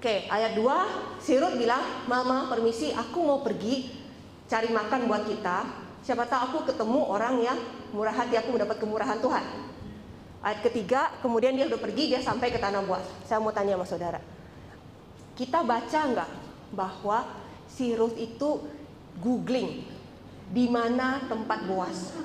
Oke, 0.00 0.24
ayat 0.32 0.56
2 0.56 1.20
Sirut 1.20 1.60
bilang, 1.60 1.84
"Mama, 2.08 2.48
permisi, 2.48 2.88
aku 2.88 3.20
mau 3.20 3.44
pergi 3.44 3.92
cari 4.48 4.72
makan 4.72 5.04
buat 5.04 5.28
kita. 5.28 5.68
Siapa 6.00 6.24
tahu 6.24 6.40
aku 6.40 6.58
ketemu 6.72 7.00
orang 7.04 7.36
yang 7.44 7.58
murah 7.92 8.16
hati, 8.16 8.40
aku 8.40 8.56
mendapat 8.56 8.80
kemurahan 8.80 9.20
Tuhan." 9.20 9.44
Ayat 10.40 10.64
ketiga, 10.64 11.12
kemudian 11.20 11.52
dia 11.52 11.68
udah 11.68 11.76
pergi, 11.76 12.16
dia 12.16 12.20
sampai 12.24 12.48
ke 12.48 12.56
tanah 12.56 12.80
buas. 12.88 13.04
Saya 13.28 13.44
mau 13.44 13.52
tanya 13.52 13.76
sama 13.76 13.84
saudara. 13.84 14.20
Kita 15.36 15.60
baca 15.60 16.00
nggak 16.00 16.30
bahwa 16.72 17.28
si 17.68 17.92
Ruth 17.92 18.16
itu 18.16 18.64
googling 19.20 19.84
di 20.48 20.64
mana 20.72 21.20
tempat 21.28 21.68
buas? 21.68 22.16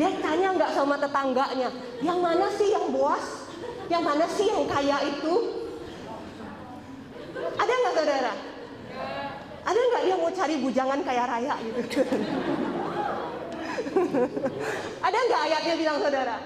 Dia 0.00 0.10
tanya 0.24 0.56
nggak 0.56 0.72
sama 0.72 0.96
tetangganya, 0.96 1.68
yang 2.00 2.24
mana 2.24 2.48
sih 2.56 2.72
yang 2.72 2.88
buas? 2.88 3.44
Yang 3.92 4.02
mana 4.04 4.24
sih 4.32 4.46
yang 4.48 4.64
kaya 4.64 4.96
itu? 5.04 5.34
Ada 7.36 7.72
nggak 7.72 7.94
saudara? 8.00 8.32
Ada 9.68 9.76
nggak 9.76 10.02
dia 10.08 10.16
mau 10.16 10.32
cari 10.32 10.54
bujangan 10.56 11.00
kaya 11.04 11.24
raya 11.28 11.54
gitu? 11.60 12.00
Ada 15.06 15.18
nggak 15.18 15.42
ayatnya 15.50 15.74
bilang 15.78 15.98
saudara? 16.00 16.36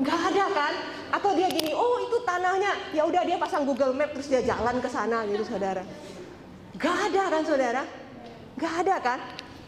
Nggak 0.00 0.20
ada 0.32 0.44
kan? 0.48 0.74
Atau 1.10 1.34
dia 1.34 1.50
gini, 1.50 1.74
oh 1.74 2.00
itu 2.06 2.22
tanahnya, 2.22 2.72
ya 2.94 3.02
udah 3.04 3.26
dia 3.26 3.36
pasang 3.36 3.66
Google 3.66 3.92
Map 3.92 4.14
terus 4.14 4.30
dia 4.30 4.40
jalan 4.40 4.78
ke 4.78 4.88
sana 4.88 5.26
gitu 5.26 5.42
saudara. 5.44 5.82
Gak 6.80 7.12
ada 7.12 7.22
kan 7.28 7.42
saudara? 7.44 7.82
Gak 8.56 8.74
ada 8.86 8.96
kan? 9.02 9.18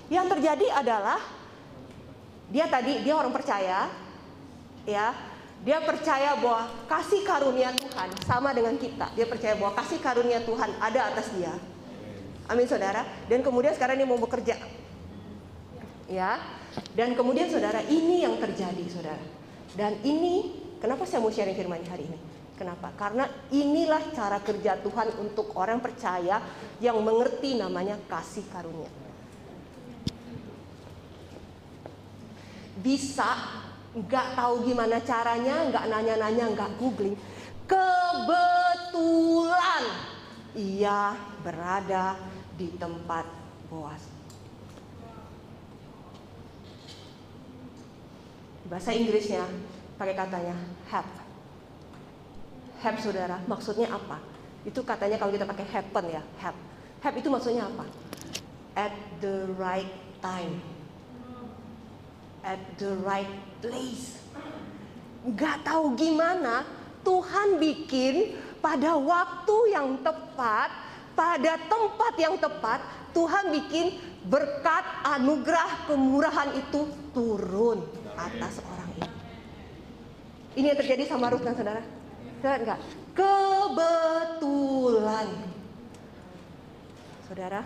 Yang 0.09 0.27
terjadi 0.39 0.67
adalah 0.73 1.21
dia 2.49 2.65
tadi 2.71 3.05
dia 3.05 3.15
orang 3.19 3.35
percaya, 3.35 3.93
ya 4.89 5.07
dia 5.63 5.79
percaya 5.85 6.35
bahwa 6.41 6.71
kasih 6.89 7.23
karunia 7.23 7.71
Tuhan 7.77 8.09
sama 8.25 8.57
dengan 8.57 8.75
kita. 8.81 9.13
Dia 9.13 9.27
percaya 9.29 9.55
bahwa 9.59 9.77
kasih 9.77 9.99
karunia 10.01 10.41
Tuhan 10.43 10.71
ada 10.81 11.01
atas 11.13 11.29
dia. 11.37 11.55
Amin 12.51 12.67
saudara. 12.67 13.05
Dan 13.29 13.45
kemudian 13.45 13.77
sekarang 13.77 14.01
dia 14.01 14.09
mau 14.09 14.19
bekerja. 14.19 14.59
Ya. 16.11 16.39
Dan 16.97 17.13
kemudian 17.13 17.53
saudara 17.53 17.85
ini 17.85 18.25
yang 18.25 18.41
terjadi 18.41 18.85
saudara. 18.89 19.23
Dan 19.73 20.01
ini 20.05 20.61
kenapa 20.81 21.05
saya 21.09 21.21
mau 21.21 21.33
sharing 21.33 21.57
firman 21.57 21.85
hari 21.85 22.09
ini? 22.09 22.19
Kenapa? 22.57 22.93
Karena 22.95 23.27
inilah 23.51 24.13
cara 24.13 24.39
kerja 24.45 24.77
Tuhan 24.85 25.19
untuk 25.19 25.57
orang 25.57 25.81
percaya 25.81 26.39
yang 26.79 27.01
mengerti 27.01 27.57
namanya 27.59 27.97
kasih 28.07 28.45
karunia. 28.53 28.93
Bisa 32.79 33.35
nggak 33.93 34.37
tahu 34.37 34.69
gimana 34.69 35.01
caranya, 35.01 35.65
nggak 35.69 35.85
nanya-nanya, 35.89 36.53
nggak 36.53 36.77
googling. 36.77 37.17
Kebetulan 37.67 38.85
ia 40.57 41.17
berada 41.41 42.21
di 42.57 42.69
tempat 42.77 43.25
Boas. 43.73 44.12
Bahasa 48.73 48.97
Inggrisnya 48.97 49.45
pakai 50.01 50.17
katanya 50.17 50.57
have. 50.89 51.13
Have 52.81 52.97
saudara, 53.05 53.37
maksudnya 53.45 53.93
apa? 53.93 54.17
Itu 54.65 54.81
katanya 54.81 55.21
kalau 55.21 55.29
kita 55.29 55.45
pakai 55.45 55.69
happen 55.69 56.09
ya, 56.09 56.25
have. 56.41 56.57
Have 57.05 57.13
itu 57.21 57.29
maksudnya 57.29 57.69
apa? 57.69 57.85
At 58.73 58.97
the 59.21 59.53
right 59.61 59.93
time. 60.25 60.65
At 62.41 62.65
the 62.81 62.97
right 63.05 63.29
place. 63.61 64.17
Gak 65.37 65.69
tahu 65.69 65.93
gimana 65.93 66.65
Tuhan 67.05 67.61
bikin 67.61 68.41
pada 68.65 68.97
waktu 68.97 69.77
yang 69.77 70.01
tepat, 70.01 70.73
pada 71.13 71.61
tempat 71.69 72.15
yang 72.17 72.41
tepat, 72.41 72.81
Tuhan 73.13 73.53
bikin 73.53 74.01
berkat 74.33 75.05
anugerah 75.05 75.93
kemurahan 75.93 76.57
itu 76.57 76.89
turun 77.13 78.02
atas 78.29 78.63
orang 78.63 78.91
ini. 78.99 79.11
Ini 80.53 80.67
yang 80.75 80.79
terjadi 80.79 81.09
sama 81.09 81.33
Ruth 81.33 81.43
dan 81.43 81.57
saudara. 81.57 81.83
Saudara 82.39 82.57
enggak? 82.61 82.81
Kebetulan. 83.17 84.45
Saudara, 87.25 87.65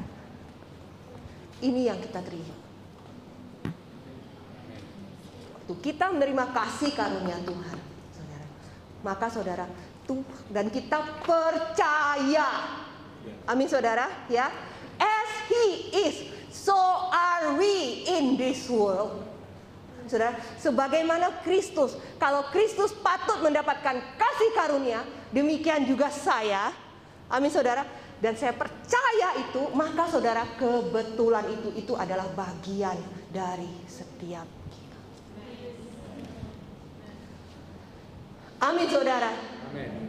ini 1.58 1.90
yang 1.90 1.98
kita 1.98 2.22
terima. 2.22 2.54
Waktu 5.66 5.82
kita 5.82 6.14
menerima 6.14 6.54
kasih 6.54 6.94
karunia 6.94 7.42
Tuhan, 7.42 7.78
saudara. 8.14 8.46
Maka 9.02 9.26
saudara, 9.26 9.66
tuh 10.06 10.22
dan 10.54 10.70
kita 10.70 11.02
percaya. 11.26 12.78
Amin 13.50 13.66
saudara, 13.66 14.06
ya. 14.30 14.46
As 15.02 15.30
he 15.50 15.90
is, 16.06 16.30
so 16.54 16.78
are 17.10 17.58
we 17.58 18.06
in 18.06 18.38
this 18.38 18.70
world. 18.70 19.25
Saudara, 20.06 20.38
sebagaimana 20.58 21.42
Kristus, 21.42 21.98
kalau 22.16 22.46
Kristus 22.54 22.94
patut 22.94 23.42
mendapatkan 23.42 23.98
kasih 24.14 24.50
karunia, 24.54 25.02
demikian 25.34 25.82
juga 25.86 26.08
saya. 26.10 26.70
Amin 27.26 27.50
saudara. 27.50 27.82
Dan 28.16 28.32
saya 28.38 28.56
percaya 28.56 29.36
itu, 29.36 29.68
maka 29.76 30.08
saudara 30.08 30.46
kebetulan 30.56 31.44
itu 31.52 31.68
itu 31.76 31.92
adalah 31.92 32.24
bagian 32.32 32.96
dari 33.28 33.68
setiap 33.90 34.48
kita. 34.72 34.98
Amin 38.62 38.88
saudara. 38.88 39.30
Amin. 39.74 40.06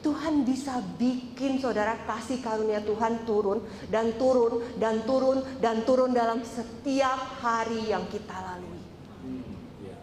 Tuhan 0.00 0.48
bisa 0.48 0.80
bikin 0.96 1.60
saudara 1.60 1.92
kasih 2.08 2.40
karunia 2.40 2.80
Tuhan 2.80 3.28
turun 3.28 3.60
dan 3.92 4.16
turun 4.16 4.64
dan 4.80 5.04
turun 5.04 5.44
dan 5.60 5.84
turun 5.84 6.16
dalam 6.16 6.40
setiap 6.40 7.20
hari 7.44 7.92
yang 7.92 8.08
kita 8.08 8.32
lalui. 8.32 8.80
Hmm, 9.20 9.44
ya. 9.84 9.96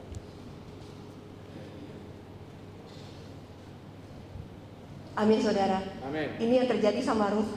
Amin 5.17 5.41
saudara. 5.41 5.81
Amin. 6.05 6.29
Ini 6.37 6.53
yang 6.61 6.69
terjadi 6.69 7.01
sama 7.01 7.33
Ruth. 7.33 7.49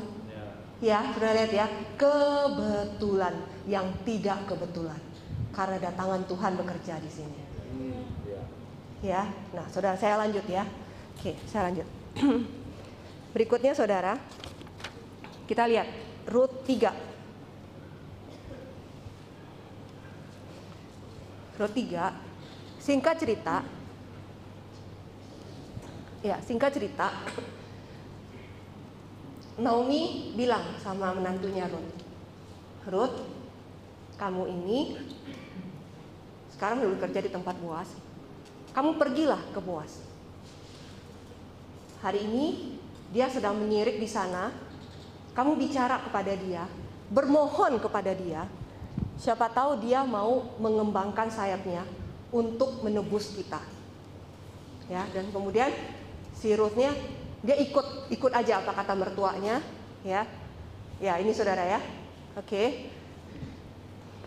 Ya. 0.81 1.05
Ya, 1.05 1.13
sudah 1.13 1.31
lihat 1.37 1.53
ya. 1.53 1.67
Kebetulan 2.01 3.37
yang 3.69 3.93
tidak 4.09 4.49
kebetulan. 4.49 4.97
Karena 5.53 5.77
datangan 5.77 6.25
Tuhan 6.25 6.57
bekerja 6.57 6.97
di 7.05 7.11
sini. 7.13 7.37
Hmm, 7.77 8.03
ya. 8.25 8.41
Ya. 9.05 9.23
Nah, 9.53 9.69
Saudara 9.69 10.01
saya 10.01 10.17
lanjut 10.17 10.49
ya. 10.49 10.65
Oke, 11.21 11.37
saya 11.45 11.69
lanjut. 11.69 11.85
Berikutnya 13.37 13.77
Saudara. 13.77 14.17
Kita 15.45 15.69
lihat 15.69 15.85
Ruth 16.33 16.65
3. 16.65 17.11
Ruth 21.61 21.77
3 21.77 22.81
singkat 22.81 23.21
cerita 23.21 23.61
Ya, 26.21 26.37
singkat 26.45 26.77
cerita 26.77 27.09
Naomi 29.57 30.33
bilang 30.37 30.77
sama 30.77 31.17
menantunya 31.17 31.65
Ruth 31.65 31.97
Ruth, 32.89 33.17
kamu 34.21 34.45
ini 34.49 35.01
sekarang 36.53 36.85
dulu 36.85 37.01
kerja 37.01 37.25
di 37.25 37.31
tempat 37.33 37.57
Boas 37.57 37.89
kamu 38.71 39.03
pergilah 39.03 39.43
ke 39.51 39.59
Boas. 39.59 39.99
Hari 42.01 42.23
ini 42.23 42.79
dia 43.11 43.27
sedang 43.27 43.59
menyirik 43.59 43.99
di 43.99 44.07
sana. 44.07 44.55
Kamu 45.35 45.59
bicara 45.59 46.03
kepada 46.03 46.35
dia, 46.35 46.67
bermohon 47.11 47.79
kepada 47.83 48.15
dia. 48.15 48.47
Siapa 49.19 49.51
tahu 49.51 49.83
dia 49.83 50.03
mau 50.07 50.55
mengembangkan 50.59 51.31
sayapnya 51.31 51.87
untuk 52.35 52.83
menebus 52.83 53.35
kita. 53.35 53.63
Ya, 54.91 55.07
dan 55.15 55.31
kemudian 55.31 55.71
si 56.41 56.57
Ruthnya 56.57 56.97
dia 57.45 57.57
ikut 57.57 58.13
ikut 58.13 58.33
aja 58.33 58.65
apa 58.65 58.73
kata 58.73 58.97
mertuanya, 58.97 59.61
ya. 60.05 60.25
Ya, 61.01 61.17
ini 61.17 61.33
saudara 61.33 61.65
ya. 61.65 61.81
Oke. 62.37 62.93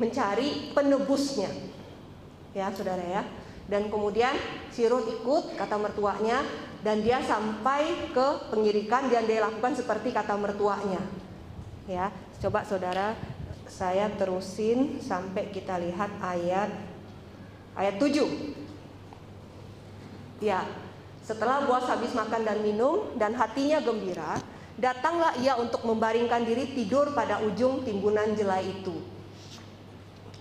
Mencari 0.02 0.74
penebusnya. 0.74 1.54
Ya, 2.58 2.74
saudara 2.74 3.06
ya. 3.06 3.22
Dan 3.70 3.94
kemudian 3.94 4.34
si 4.74 4.90
Ruth 4.90 5.10
ikut 5.10 5.58
kata 5.58 5.78
mertuanya 5.78 6.42
dan 6.82 7.06
dia 7.06 7.22
sampai 7.22 8.12
ke 8.12 8.28
pengirikan 8.50 9.08
dan 9.08 9.30
dia 9.30 9.46
lakukan 9.46 9.78
seperti 9.78 10.10
kata 10.10 10.34
mertuanya. 10.36 11.00
Ya, 11.86 12.10
coba 12.42 12.66
saudara 12.66 13.14
saya 13.70 14.10
terusin 14.18 15.00
sampai 15.00 15.54
kita 15.54 15.78
lihat 15.80 16.10
ayat 16.20 16.74
ayat 17.78 17.96
7. 18.02 18.26
Ya, 20.44 20.68
setelah 21.24 21.64
Boas 21.64 21.88
habis 21.88 22.12
makan 22.12 22.44
dan 22.44 22.60
minum 22.62 23.16
dan 23.16 23.34
hatinya 23.34 23.80
gembira, 23.80 24.38
datanglah 24.76 25.34
ia 25.40 25.56
untuk 25.56 25.82
membaringkan 25.88 26.44
diri 26.44 26.76
tidur 26.76 27.16
pada 27.16 27.40
ujung 27.42 27.88
timbunan 27.88 28.36
jelai 28.36 28.68
itu. 28.68 28.96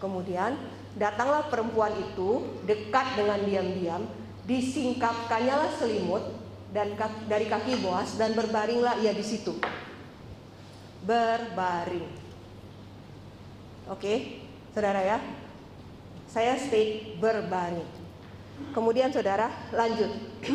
Kemudian 0.02 0.58
Datanglah 0.92 1.48
perempuan 1.48 1.96
itu 1.96 2.60
dekat 2.68 3.16
dengan 3.16 3.40
diam-diam, 3.48 4.04
disingkapkannya 4.44 5.54
lah 5.56 5.70
selimut 5.80 6.20
dan 6.68 6.92
dari 7.24 7.48
kaki 7.48 7.80
Boas 7.80 8.20
dan 8.20 8.36
berbaringlah 8.36 9.00
ia 9.00 9.16
di 9.16 9.24
situ. 9.24 9.56
Berbaring. 11.00 12.08
Oke, 13.88 14.44
saudara 14.76 15.00
ya. 15.00 15.18
Saya 16.28 16.60
state 16.60 17.16
berbaring. 17.16 18.01
Kemudian 18.70 19.10
saudara 19.10 19.50
lanjut. 19.74 20.10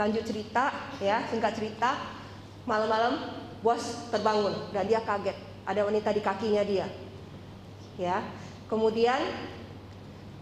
lanjut 0.00 0.22
cerita 0.26 0.74
ya, 0.98 1.22
singkat 1.30 1.54
cerita. 1.54 2.18
Malam-malam 2.66 3.38
Boas 3.58 4.06
terbangun 4.14 4.70
dan 4.70 4.86
dia 4.86 5.02
kaget. 5.02 5.34
Ada 5.66 5.82
wanita 5.82 6.14
di 6.14 6.22
kakinya 6.22 6.62
dia. 6.62 6.86
Ya, 7.98 8.22
Kemudian 8.68 9.16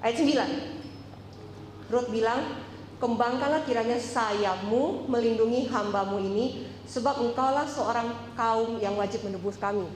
ayat 0.03 0.19
9. 0.19 1.87
Ruth 1.87 2.11
bilang, 2.11 2.59
"Kembangkanlah 2.99 3.63
kiranya 3.63 3.95
sayapmu 3.95 5.07
melindungi 5.07 5.71
hambamu 5.71 6.19
ini, 6.19 6.67
sebab 6.91 7.23
engkaulah 7.23 7.71
seorang 7.71 8.35
kaum 8.35 8.83
yang 8.83 8.99
wajib 8.99 9.23
menebus 9.23 9.55
kami." 9.63 9.87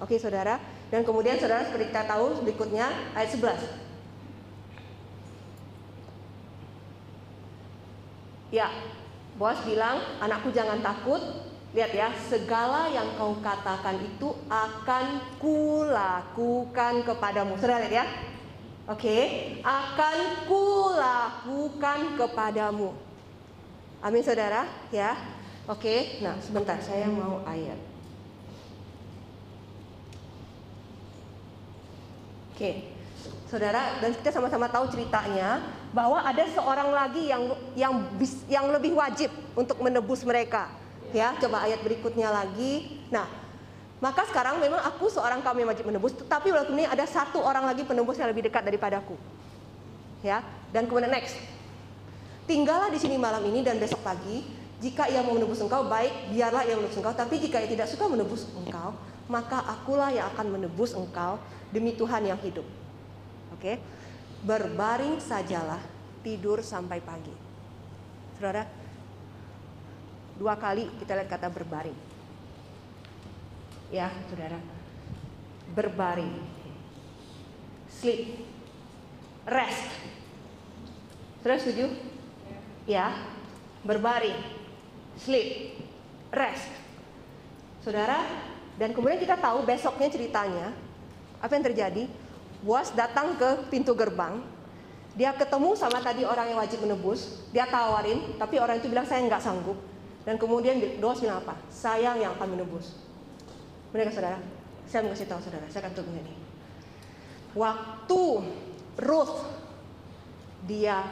Oke, 0.00 0.16
Saudara. 0.16 0.56
Dan 0.88 1.04
kemudian 1.04 1.36
Saudara 1.36 1.68
seperti 1.68 1.92
kita 1.92 2.08
tahu 2.08 2.40
berikutnya 2.40 2.88
ayat 3.12 3.28
11. 3.36 3.60
Ya, 8.54 8.70
Boas 9.34 9.58
bilang, 9.66 9.98
anakku 10.22 10.54
jangan 10.54 10.78
takut. 10.78 11.18
Lihat 11.74 11.90
ya, 11.90 12.14
segala 12.30 12.86
yang 12.86 13.18
kau 13.18 13.34
katakan 13.42 13.98
itu 13.98 14.30
akan 14.46 15.34
kulakukan 15.42 17.02
kepadamu. 17.02 17.58
Sudah 17.58 17.82
lihat 17.82 17.90
ya? 17.90 18.06
Oke, 18.86 19.18
akan 19.66 20.46
kulakukan 20.46 22.14
kepadamu. 22.14 22.94
Amin 23.98 24.22
saudara, 24.22 24.70
ya. 24.94 25.18
Oke, 25.66 26.22
nah 26.22 26.38
sebentar 26.38 26.78
saya 26.78 27.10
mau 27.10 27.42
ayat. 27.42 27.80
Oke, 32.54 32.86
saudara, 33.54 34.02
dan 34.02 34.10
kita 34.18 34.34
sama-sama 34.34 34.66
tahu 34.66 34.90
ceritanya 34.90 35.62
bahwa 35.94 36.18
ada 36.18 36.42
seorang 36.50 36.90
lagi 36.90 37.30
yang 37.30 37.54
yang 37.78 37.94
yang 38.50 38.66
lebih 38.74 38.98
wajib 38.98 39.30
untuk 39.54 39.78
menebus 39.78 40.26
mereka. 40.26 40.66
Ya, 41.14 41.30
coba 41.38 41.62
ayat 41.62 41.78
berikutnya 41.86 42.26
lagi. 42.26 42.98
Nah, 43.14 43.30
maka 44.02 44.26
sekarang 44.26 44.58
memang 44.58 44.82
aku 44.82 45.06
seorang 45.06 45.38
kaum 45.46 45.54
yang 45.54 45.70
wajib 45.70 45.86
menebus, 45.86 46.18
tetapi 46.18 46.50
walaupun 46.50 46.74
ini 46.74 46.90
ada 46.90 47.06
satu 47.06 47.38
orang 47.38 47.62
lagi 47.70 47.86
penebus 47.86 48.18
yang 48.18 48.26
lebih 48.26 48.50
dekat 48.50 48.66
daripadaku. 48.66 49.14
Ya, 50.26 50.42
dan 50.74 50.90
kemudian 50.90 51.14
next. 51.14 51.38
Tinggallah 52.50 52.90
di 52.90 52.98
sini 52.98 53.14
malam 53.14 53.40
ini 53.46 53.62
dan 53.62 53.78
besok 53.78 54.02
pagi. 54.02 54.42
Jika 54.82 55.08
ia 55.08 55.24
mau 55.24 55.32
menebus 55.32 55.62
engkau, 55.64 55.86
baik, 55.86 56.34
biarlah 56.34 56.66
ia 56.66 56.76
menebus 56.76 56.98
engkau. 56.98 57.14
Tapi 57.14 57.40
jika 57.40 57.62
ia 57.62 57.70
tidak 57.70 57.88
suka 57.88 58.04
menebus 58.04 58.50
engkau, 58.52 58.92
maka 59.30 59.64
akulah 59.64 60.12
yang 60.12 60.28
akan 60.34 60.58
menebus 60.58 60.92
engkau 60.92 61.40
demi 61.72 61.96
Tuhan 61.96 62.28
yang 62.28 62.36
hidup. 62.44 62.83
Oke, 63.64 63.80
berbaring 64.44 65.16
sajalah, 65.24 65.80
tidur 66.20 66.60
sampai 66.60 67.00
pagi. 67.00 67.32
Saudara, 68.36 68.68
dua 70.36 70.52
kali 70.60 70.84
kita 71.00 71.16
lihat 71.16 71.32
kata 71.32 71.48
berbaring. 71.48 71.96
Ya, 73.88 74.12
saudara, 74.28 74.60
berbaring, 75.72 76.44
sleep, 77.88 78.44
rest. 79.48 79.88
Saudara 81.40 81.56
setuju? 81.56 81.88
Ya, 82.84 83.16
berbaring, 83.80 84.44
sleep, 85.16 85.80
rest. 86.36 86.68
Saudara, 87.80 88.28
dan 88.76 88.92
kemudian 88.92 89.24
kita 89.24 89.40
tahu 89.40 89.64
besoknya 89.64 90.12
ceritanya 90.12 90.68
apa 91.40 91.56
yang 91.56 91.64
terjadi? 91.64 92.23
Boas 92.64 92.88
datang 92.96 93.36
ke 93.36 93.68
pintu 93.68 93.92
gerbang. 93.92 94.40
Dia 95.14 95.36
ketemu 95.36 95.76
sama 95.76 96.00
tadi 96.00 96.24
orang 96.24 96.48
yang 96.48 96.58
wajib 96.58 96.80
menebus. 96.80 97.44
Dia 97.52 97.68
tawarin, 97.68 98.40
tapi 98.40 98.56
orang 98.56 98.80
itu 98.80 98.88
bilang 98.88 99.04
saya 99.04 99.20
nggak 99.28 99.44
sanggup. 99.44 99.76
Dan 100.24 100.40
kemudian 100.40 100.80
Boas 100.96 101.20
bilang 101.20 101.44
apa? 101.44 101.60
Saya 101.68 102.16
yang 102.16 102.32
akan 102.40 102.56
menebus. 102.56 102.96
Mereka 103.92 104.16
saudara, 104.16 104.40
saya 104.88 105.04
mau 105.04 105.12
kasih 105.12 105.28
tahu 105.28 105.40
saudara, 105.44 105.68
saya 105.68 105.86
akan 105.86 105.94
tunggu 105.94 106.16
ini. 106.16 106.34
Waktu 107.54 108.22
Ruth 108.98 109.36
dia 110.64 111.04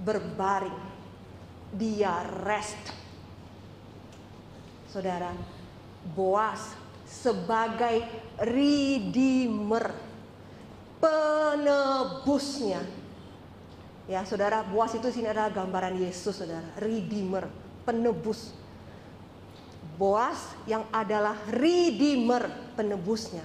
berbaring, 0.00 0.80
dia 1.76 2.24
rest. 2.42 2.80
Saudara, 4.88 5.30
Boas 6.16 6.72
sebagai 7.04 8.02
redeemer, 8.40 10.07
penebusnya. 11.02 12.82
Ya, 14.08 14.24
saudara, 14.24 14.64
Boas 14.64 14.96
itu 14.96 15.04
sini 15.12 15.28
adalah 15.28 15.52
gambaran 15.52 16.00
Yesus, 16.00 16.40
saudara, 16.40 16.64
redeemer, 16.80 17.48
penebus. 17.84 18.56
Boas 19.98 20.54
yang 20.64 20.86
adalah 20.94 21.36
redeemer, 21.50 22.48
penebusnya. 22.78 23.44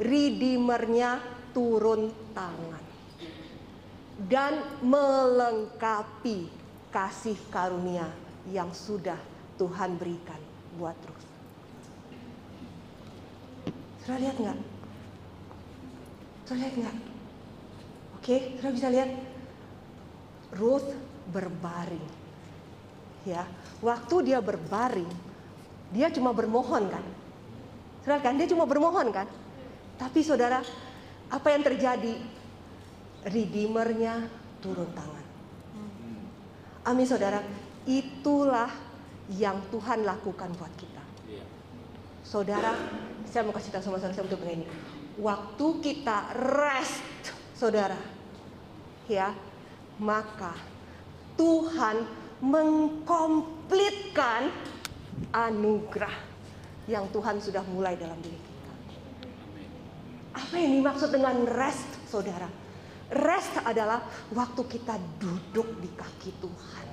Redeemernya 0.00 1.20
turun 1.52 2.10
tangan 2.32 2.82
dan 4.26 4.62
melengkapi 4.84 6.48
kasih 6.92 7.38
karunia 7.48 8.06
yang 8.50 8.70
sudah 8.74 9.18
Tuhan 9.56 9.96
berikan 9.96 10.38
buat 10.76 10.96
terus. 10.98 11.24
Saudara 14.02 14.18
lihat 14.18 14.36
nggak? 14.40 14.71
Saudara 16.46 16.66
lihat 16.66 16.74
nggak? 16.78 16.96
Oke, 18.18 18.36
saudara 18.58 18.74
bisa 18.74 18.88
lihat 18.90 19.10
Ruth 20.58 20.90
berbaring. 21.30 22.06
Ya, 23.22 23.46
waktu 23.78 24.34
dia 24.34 24.42
berbaring, 24.42 25.06
dia 25.94 26.10
cuma 26.10 26.34
bermohon 26.34 26.90
kan? 26.90 27.04
Saudara 28.02 28.18
kan, 28.18 28.34
dia 28.34 28.50
cuma 28.50 28.66
bermohon 28.66 29.14
kan? 29.14 29.30
Tapi 29.94 30.20
saudara, 30.26 30.58
apa 31.30 31.48
yang 31.54 31.62
terjadi? 31.62 32.18
Redeemernya 33.22 34.26
turun 34.58 34.90
tangan. 34.90 35.22
Amin 36.82 37.06
saudara, 37.06 37.38
itulah 37.86 38.66
yang 39.30 39.62
Tuhan 39.70 40.02
lakukan 40.02 40.50
buat 40.58 40.74
kita. 40.74 41.04
Iya. 41.30 41.46
Saudara, 42.26 42.74
saya 43.30 43.46
mau 43.46 43.54
kasih 43.54 43.70
tahu 43.70 43.82
sama 43.86 44.02
saudara 44.02 44.26
untuk 44.26 44.42
begini. 44.42 44.66
Waktu 45.20 45.66
kita 45.84 46.32
rest, 46.56 47.36
saudara, 47.52 48.00
ya, 49.10 49.34
maka 50.00 50.56
Tuhan 51.36 52.08
mengkomplitkan 52.40 54.48
anugerah 55.32 56.12
yang 56.88 57.06
Tuhan 57.12 57.38
sudah 57.38 57.62
mulai 57.68 57.94
dalam 57.94 58.18
diri 58.24 58.40
kita. 58.40 58.72
Apa 60.32 60.56
yang 60.56 60.80
dimaksud 60.80 61.12
dengan 61.12 61.44
rest, 61.44 62.08
saudara? 62.08 62.48
Rest 63.12 63.52
adalah 63.68 64.00
waktu 64.32 64.64
kita 64.64 64.96
duduk 65.20 65.76
di 65.84 65.92
kaki 65.92 66.32
Tuhan. 66.40 66.86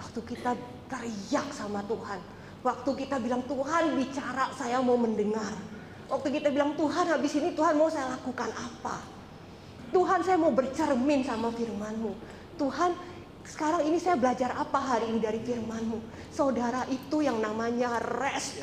Waktu 0.00 0.20
kita 0.24 0.56
teriak 0.88 1.52
sama 1.52 1.84
Tuhan. 1.84 2.16
Waktu 2.64 2.90
kita 3.04 3.20
bilang 3.20 3.44
Tuhan 3.44 4.00
bicara 4.00 4.48
saya 4.56 4.80
mau 4.80 4.96
mendengar. 4.96 5.75
Waktu 6.06 6.38
kita 6.38 6.54
bilang 6.54 6.78
Tuhan 6.78 7.10
habis 7.10 7.34
ini 7.34 7.50
Tuhan 7.54 7.74
mau 7.74 7.90
saya 7.90 8.14
lakukan 8.14 8.50
apa. 8.54 9.02
Tuhan 9.90 10.22
saya 10.22 10.38
mau 10.38 10.54
bercermin 10.54 11.26
sama 11.26 11.50
firmanmu. 11.50 12.14
Tuhan 12.58 12.94
sekarang 13.46 13.86
ini 13.86 13.98
saya 13.98 14.18
belajar 14.18 14.54
apa 14.54 14.78
hari 14.78 15.10
ini 15.10 15.18
dari 15.18 15.42
firmanmu. 15.42 16.30
Saudara 16.30 16.86
itu 16.90 17.22
yang 17.22 17.42
namanya 17.42 17.98
rest. 17.98 18.62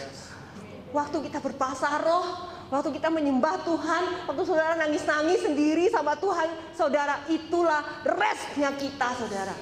Waktu 0.95 1.25
kita 1.27 1.43
berpasar 1.43 1.99
roh, 2.05 2.27
waktu 2.71 2.95
kita 2.95 3.11
menyembah 3.11 3.65
Tuhan, 3.65 4.29
waktu 4.29 4.43
saudara 4.45 4.79
nangis-nangis 4.79 5.43
sendiri 5.43 5.89
sama 5.91 6.15
Tuhan, 6.15 6.47
saudara 6.75 7.27
itulah 7.27 7.81
restnya 8.07 8.71
kita 8.77 9.19
saudara. 9.19 9.55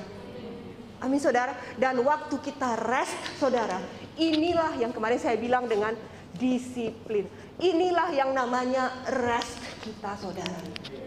Amin 1.02 1.18
saudara. 1.18 1.58
Dan 1.82 1.98
waktu 2.06 2.36
kita 2.46 2.78
rest 2.78 3.18
saudara, 3.42 3.82
inilah 4.22 4.78
yang 4.78 4.94
kemarin 4.94 5.18
saya 5.18 5.34
bilang 5.40 5.66
dengan 5.66 5.98
disiplin. 6.36 7.26
Inilah 7.62 8.10
yang 8.10 8.34
namanya 8.34 8.90
rest 9.22 9.62
kita 9.86 10.18
saudara. 10.18 10.58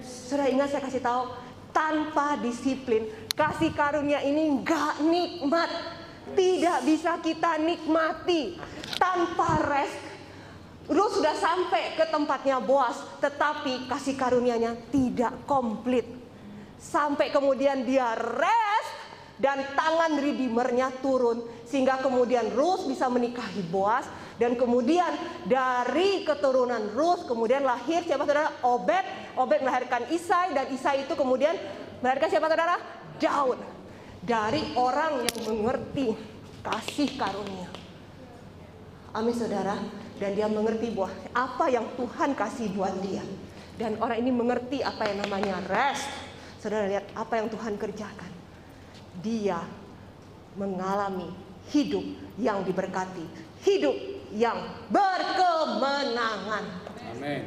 Saudara 0.07 0.46
ingat 0.46 0.70
saya 0.70 0.86
kasih 0.86 1.02
tahu, 1.02 1.34
tanpa 1.74 2.38
disiplin, 2.38 3.11
kasih 3.34 3.74
karunia 3.74 4.22
ini 4.22 4.62
nggak 4.62 5.02
nikmat. 5.02 5.70
Tidak 6.24 6.78
bisa 6.88 7.18
kita 7.20 7.59
nikmati 7.59 8.57
tanpa 8.96 9.66
rest. 9.66 9.98
Ruth 10.86 11.20
sudah 11.20 11.34
sampai 11.36 11.98
ke 11.98 12.07
tempatnya 12.09 12.62
Boas, 12.62 13.02
tetapi 13.18 13.90
kasih 13.90 14.14
karunianya 14.14 14.78
tidak 14.94 15.34
komplit. 15.50 16.07
Sampai 16.78 17.34
kemudian 17.34 17.82
dia 17.82 18.14
rest 18.14 18.92
dan 19.42 19.59
tangan 19.74 20.14
redeemernya 20.22 21.02
turun 21.02 21.42
sehingga 21.66 21.98
kemudian 21.98 22.55
Ruth 22.55 22.86
bisa 22.86 23.11
menikahi 23.11 23.66
Boas 23.66 24.07
dan 24.35 24.59
kemudian 24.59 25.14
dari 25.47 26.26
keturunan 26.26 26.91
Ruth 26.91 27.30
kemudian 27.30 27.62
lahir 27.62 28.03
siapa 28.03 28.26
saudara? 28.26 28.51
Obed. 28.66 29.05
Obed 29.39 29.62
melahirkan 29.62 30.11
Isai 30.11 30.51
dan 30.51 30.66
Isai 30.74 31.07
itu 31.07 31.14
kemudian 31.14 31.55
melahirkan 32.03 32.28
siapa 32.30 32.51
saudara? 32.51 32.76
Daud. 33.22 33.62
Dari 34.24 34.74
orang 34.74 35.22
yang 35.22 35.39
mengerti 35.47 36.18
kasih 36.66 37.14
karunia. 37.14 37.70
Amin 39.14 39.37
saudara. 39.37 39.78
Dan 40.18 40.35
dia 40.35 40.51
mengerti 40.51 40.91
bahwa 40.91 41.14
apa 41.30 41.70
yang 41.70 41.87
Tuhan 41.95 42.35
kasih 42.35 42.74
buat 42.74 42.95
dia. 43.07 43.22
Dan 43.78 43.99
orang 44.03 44.18
ini 44.18 44.35
mengerti 44.35 44.82
apa 44.82 45.07
yang 45.07 45.22
namanya 45.22 45.62
rest. 45.70 46.11
Saudara 46.59 46.91
lihat 46.91 47.07
apa 47.14 47.39
yang 47.39 47.47
Tuhan 47.53 47.78
kerjakan. 47.78 48.32
Dia 49.22 49.62
mengalami 50.59 51.30
hidup 51.70 52.03
yang 52.35 52.66
diberkati. 52.66 53.26
Hidup 53.62 54.14
yang 54.35 54.59
berkemenangan 54.91 56.64
Amin. 57.14 57.43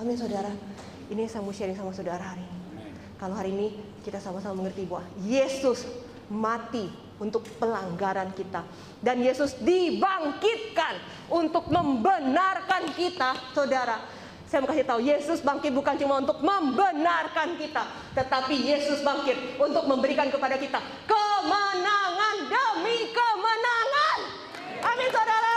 Amin. 0.00 0.16
saudara 0.16 0.50
ini 1.12 1.28
saya 1.28 1.44
mau 1.44 1.52
sharing 1.52 1.76
sama 1.76 1.92
saudara 1.92 2.24
hari 2.24 2.40
ini 2.40 2.60
kalau 3.20 3.38
hari 3.38 3.54
ini 3.54 3.68
kita 4.02 4.18
sama-sama 4.18 4.66
mengerti 4.66 4.82
bahwa 4.82 5.06
Yesus 5.22 5.86
mati 6.26 6.90
untuk 7.22 7.46
pelanggaran 7.62 8.34
kita. 8.34 8.66
Dan 8.98 9.22
Yesus 9.22 9.54
dibangkitkan 9.62 10.98
untuk 11.30 11.70
membenarkan 11.70 12.90
kita, 12.98 13.54
saudara. 13.54 14.02
Saya 14.50 14.66
mau 14.66 14.68
kasih 14.68 14.84
tahu, 14.84 15.00
Yesus 15.00 15.40
bangkit 15.40 15.72
bukan 15.72 15.96
cuma 15.96 16.20
untuk 16.20 16.42
membenarkan 16.44 17.56
kita, 17.56 17.88
tetapi 18.12 18.52
Yesus 18.52 19.00
bangkit 19.00 19.56
untuk 19.56 19.88
memberikan 19.88 20.28
kepada 20.28 20.60
kita 20.60 20.76
kemenangan 21.08 22.36
¡A 24.82 25.51